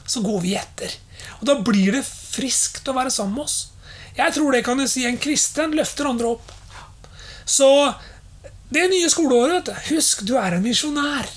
Så 0.04 0.20
går 0.24 0.42
vi 0.44 0.52
etter. 0.60 0.92
Og 1.40 1.48
da 1.48 1.56
blir 1.64 1.96
det 1.96 2.04
friskt 2.04 2.88
å 2.88 2.96
være 2.96 3.12
sammen 3.14 3.38
med 3.38 3.48
oss. 3.48 3.58
Jeg 4.18 4.34
tror 4.34 4.52
det 4.52 4.64
kan 4.66 4.78
du 4.80 4.86
si 4.90 5.04
en 5.06 5.18
kristen 5.22 5.76
løfter 5.78 6.08
andre 6.10 6.34
opp. 6.34 6.52
Så 7.46 7.68
det 8.74 8.88
nye 8.90 9.08
skoleåret. 9.10 9.70
Husk, 9.88 10.24
du 10.28 10.34
er 10.36 10.56
en 10.56 10.64
misjonær. 10.64 11.28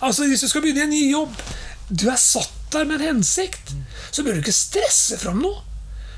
Altså, 0.00 0.26
Hvis 0.26 0.42
du 0.42 0.48
skal 0.48 0.64
begynne 0.64 0.82
i 0.82 0.86
en 0.86 0.94
ny 0.94 1.04
jobb, 1.12 1.36
du 1.88 2.08
er 2.10 2.18
satt 2.20 2.52
der 2.72 2.84
med 2.88 3.00
en 3.00 3.14
hensikt, 3.14 3.74
så 4.10 4.24
bør 4.24 4.36
du 4.36 4.42
ikke 4.42 4.54
stresse 4.56 5.18
fram 5.20 5.38
noe. 5.44 5.62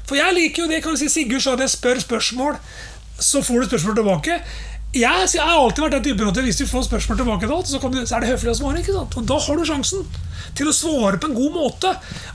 For 0.09 0.17
jeg 0.17 0.35
liker 0.35 0.65
jo 0.65 0.71
det, 0.71 0.81
kan 0.83 0.95
du 0.95 1.01
si, 1.01 1.11
Sigurd 1.13 1.45
sa 1.45 1.53
det, 1.61 1.69
spør 1.69 2.01
spørsmål, 2.01 2.57
så 3.21 3.43
får 3.45 3.61
du 3.61 3.69
spørsmål 3.69 3.99
tilbake. 3.99 4.39
Jeg, 4.97 5.29
jeg 5.35 5.45
har 5.45 5.59
alltid 5.61 5.83
vært 5.85 5.95
den 5.99 6.05
typen 6.07 6.31
at 6.31 6.39
hvis 6.41 6.59
du 6.63 6.65
får 6.67 6.87
spørsmål 6.87 7.19
tilbake, 7.21 7.49
da, 7.51 7.57
så, 7.69 7.81
du, 7.93 7.99
så 8.09 8.17
er 8.17 8.25
det 8.25 8.31
høflig 8.31 8.55
å 8.55 8.57
svare. 8.57 8.81
ikke 8.81 8.95
sant? 8.97 9.17
Og 9.21 9.27
da 9.29 9.37
har 9.45 9.59
du 9.61 9.67
sjansen 9.69 10.07
til 10.57 10.71
å 10.71 10.73
svare 10.73 11.21
på 11.21 11.29
en 11.29 11.37
god 11.37 11.53
måte. 11.59 11.91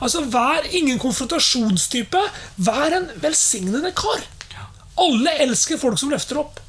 Altså, 0.05 0.21
Vær 0.29 0.67
ingen 0.69 1.01
konfrontasjonstype. 1.01 2.21
Vær 2.69 2.93
en 2.99 3.09
velsignende 3.23 3.89
kar. 3.97 4.21
Alle 5.01 5.33
elsker 5.47 5.81
folk 5.81 5.97
som 5.97 6.13
løfter 6.13 6.43
opp. 6.43 6.61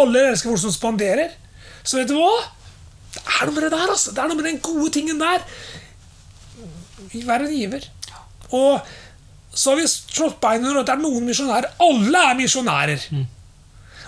Alle 0.00 0.24
elsker 0.32 0.50
folk 0.50 0.64
som 0.64 0.74
spanderer. 0.74 1.36
Så 1.86 2.00
vet 2.00 2.10
du 2.10 2.16
hva? 2.18 2.32
Det 3.14 3.22
er 3.22 3.46
noe 3.46 3.54
med 3.54 3.62
det 3.68 3.72
der, 3.76 3.94
altså. 3.94 4.12
Det 4.16 4.24
er 4.24 4.32
noe 4.32 4.40
med 4.42 4.50
den 4.50 4.58
gode 4.64 4.90
tingen 4.98 5.22
der. 5.22 5.46
Vær 7.30 7.46
en 7.46 7.54
giver. 7.54 7.86
Og 8.50 8.82
så 9.54 9.70
har 9.70 9.78
vi 9.78 9.86
slått 9.90 10.40
beina 10.42 10.66
under 10.66 10.82
at 10.82 10.90
det 10.90 10.98
er 10.98 11.04
noen 11.06 11.30
misjonærer. 11.30 11.70
Alle 11.86 12.26
er 12.32 12.38
misjonærer. 12.42 13.06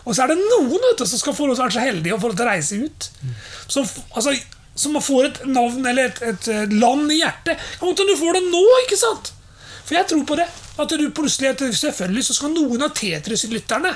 Og 0.04 0.14
så 0.16 0.24
er 0.24 0.32
det 0.32 0.38
noen 0.40 0.78
vet 0.78 1.00
du, 1.00 1.04
som 1.06 1.20
skal 1.20 1.36
få 1.36 1.48
lov 1.48 1.58
til 1.58 1.64
å 1.64 1.66
være 1.66 1.76
så 1.76 1.84
heldige 1.84 2.16
å 2.16 2.20
få 2.22 2.30
lov 2.30 2.38
til 2.38 2.46
å 2.46 2.50
reise 2.50 2.80
ut. 2.84 3.10
Som, 3.70 3.88
altså, 4.16 4.34
som 4.74 4.96
får 5.02 5.28
et 5.28 5.40
navn 5.50 5.86
eller 5.86 6.08
et, 6.08 6.22
et 6.32 6.72
land 6.72 7.10
i 7.12 7.20
hjertet. 7.20 7.60
Kan 7.80 8.08
du 8.08 8.16
får 8.16 8.38
det 8.38 8.44
nå, 8.48 8.64
ikke 8.86 8.98
sant? 9.00 9.32
For 9.84 9.98
jeg 9.98 10.08
tror 10.10 10.24
på 10.28 10.38
det. 10.38 10.46
At 10.80 10.92
du 10.96 11.10
plutselig, 11.12 11.56
Selvfølgelig 11.76 12.24
så 12.24 12.36
skal 12.38 12.54
noen 12.54 12.86
av 12.86 12.94
Tetris-lytterne 12.96 13.90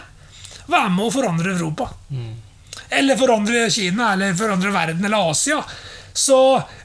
være 0.66 0.90
med 0.92 1.06
å 1.06 1.12
forandre 1.14 1.54
Europa. 1.54 1.88
Eller 2.90 3.16
forandre 3.20 3.68
Kina, 3.72 4.12
eller 4.12 4.34
forandre 4.36 4.72
verden, 4.74 5.04
eller 5.04 5.30
Asia. 5.30 5.60
Så 6.14 6.36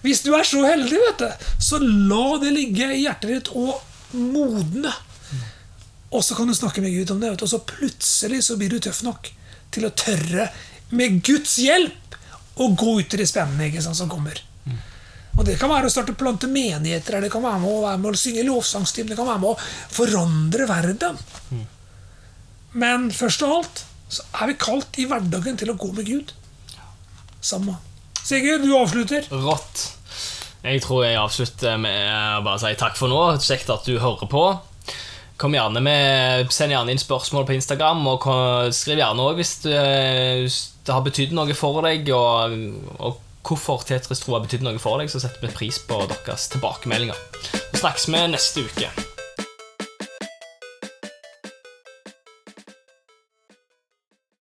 hvis 0.02 0.24
du 0.26 0.32
er 0.38 0.48
så 0.48 0.64
heldig, 0.66 1.00
vet 1.04 1.22
du, 1.26 1.50
så 1.62 1.80
la 1.84 2.38
det 2.42 2.54
ligge 2.56 2.88
i 2.96 3.04
hjertet 3.04 3.30
ditt 3.34 3.52
og 3.54 3.76
modne. 4.16 4.94
Og 6.10 6.24
så 6.26 6.36
kan 6.36 6.50
du 6.50 6.56
snakke 6.58 6.82
med 6.82 6.94
Gud 6.96 7.12
om 7.14 7.20
det, 7.22 7.36
og 7.38 7.50
så 7.50 7.62
plutselig 7.62 8.42
så 8.48 8.58
blir 8.58 8.72
du 8.74 8.80
tøff 8.82 9.04
nok 9.06 9.30
til 9.74 9.86
å 9.86 9.94
tørre, 9.94 10.50
med 10.90 11.20
Guds 11.22 11.60
hjelp, 11.62 12.16
å 12.60 12.72
gå 12.74 12.96
ut 13.00 13.14
i 13.14 13.20
det 13.22 13.28
spennende 13.30 13.82
sant, 13.84 13.98
som 14.00 14.10
kommer. 14.10 14.42
Og 15.38 15.46
Det 15.48 15.56
kan 15.56 15.70
være 15.72 15.88
å 15.88 15.92
starte 15.94 16.18
plante 16.20 16.50
menigheter, 16.52 17.22
det 17.22 17.30
kan 17.32 17.44
være 17.46 17.62
med 17.62 17.72
å, 17.72 17.84
være 17.86 18.00
med 18.02 18.10
å 18.12 18.20
synge 18.20 18.44
lovsangsteam, 18.44 19.08
det 19.08 19.16
kan 19.16 19.30
være 19.30 19.40
med 19.40 19.54
å 19.54 19.60
forandre 19.94 20.66
verden. 20.68 21.22
Men 22.74 23.08
først 23.16 23.46
av 23.46 23.54
alt 23.60 23.86
så 24.10 24.26
er 24.42 24.50
vi 24.50 24.58
kalt 24.60 24.98
i 25.00 25.06
hverdagen 25.08 25.56
til 25.62 25.72
å 25.72 25.78
gå 25.80 25.94
med 25.94 26.10
Gud. 26.10 26.34
Samme. 27.40 27.78
Sigurd, 28.26 28.66
du 28.66 28.74
avslutter. 28.76 29.30
Rått. 29.32 29.86
Jeg 30.66 30.82
tror 30.84 31.06
jeg 31.06 31.16
avslutter 31.22 31.78
med 31.80 32.10
å 32.10 32.44
bare 32.44 32.60
si 32.60 32.74
takk 32.82 32.98
for 33.00 33.12
nå. 33.12 33.22
Kjekt 33.40 33.72
at 33.72 33.88
du 33.88 33.96
hører 34.02 34.28
på. 34.28 34.44
Kom 35.40 35.56
gjerne 35.56 35.80
med, 35.80 36.50
Send 36.52 36.74
gjerne 36.76 36.92
inn 36.92 37.00
spørsmål 37.00 37.46
på 37.48 37.56
Instagram, 37.56 38.04
og 38.12 38.20
kom, 38.26 38.74
skriv 38.76 39.00
gjerne 39.00 39.24
òg 39.24 39.40
hvis 39.40 39.56
det, 39.64 39.80
det 40.84 40.96
har 40.96 41.06
betydd 41.06 41.36
noe 41.38 41.56
for 41.56 41.80
deg, 41.86 42.12
og, 42.12 42.58
og 43.00 43.22
hvorfor 43.48 43.86
Tetris 43.88 44.20
Tro 44.24 44.36
har 44.36 44.44
betydd 44.44 44.66
noe 44.68 44.82
for 44.82 45.00
deg, 45.00 45.12
så 45.12 45.22
setter 45.24 45.48
vi 45.48 45.56
pris 45.56 45.80
på 45.88 46.02
deres 46.12 46.50
tilbakemeldinger. 46.54 47.24
Så 47.72 47.80
snakkes 47.86 48.10
vi 48.12 48.26
neste 48.36 48.68
uke. 48.68 48.92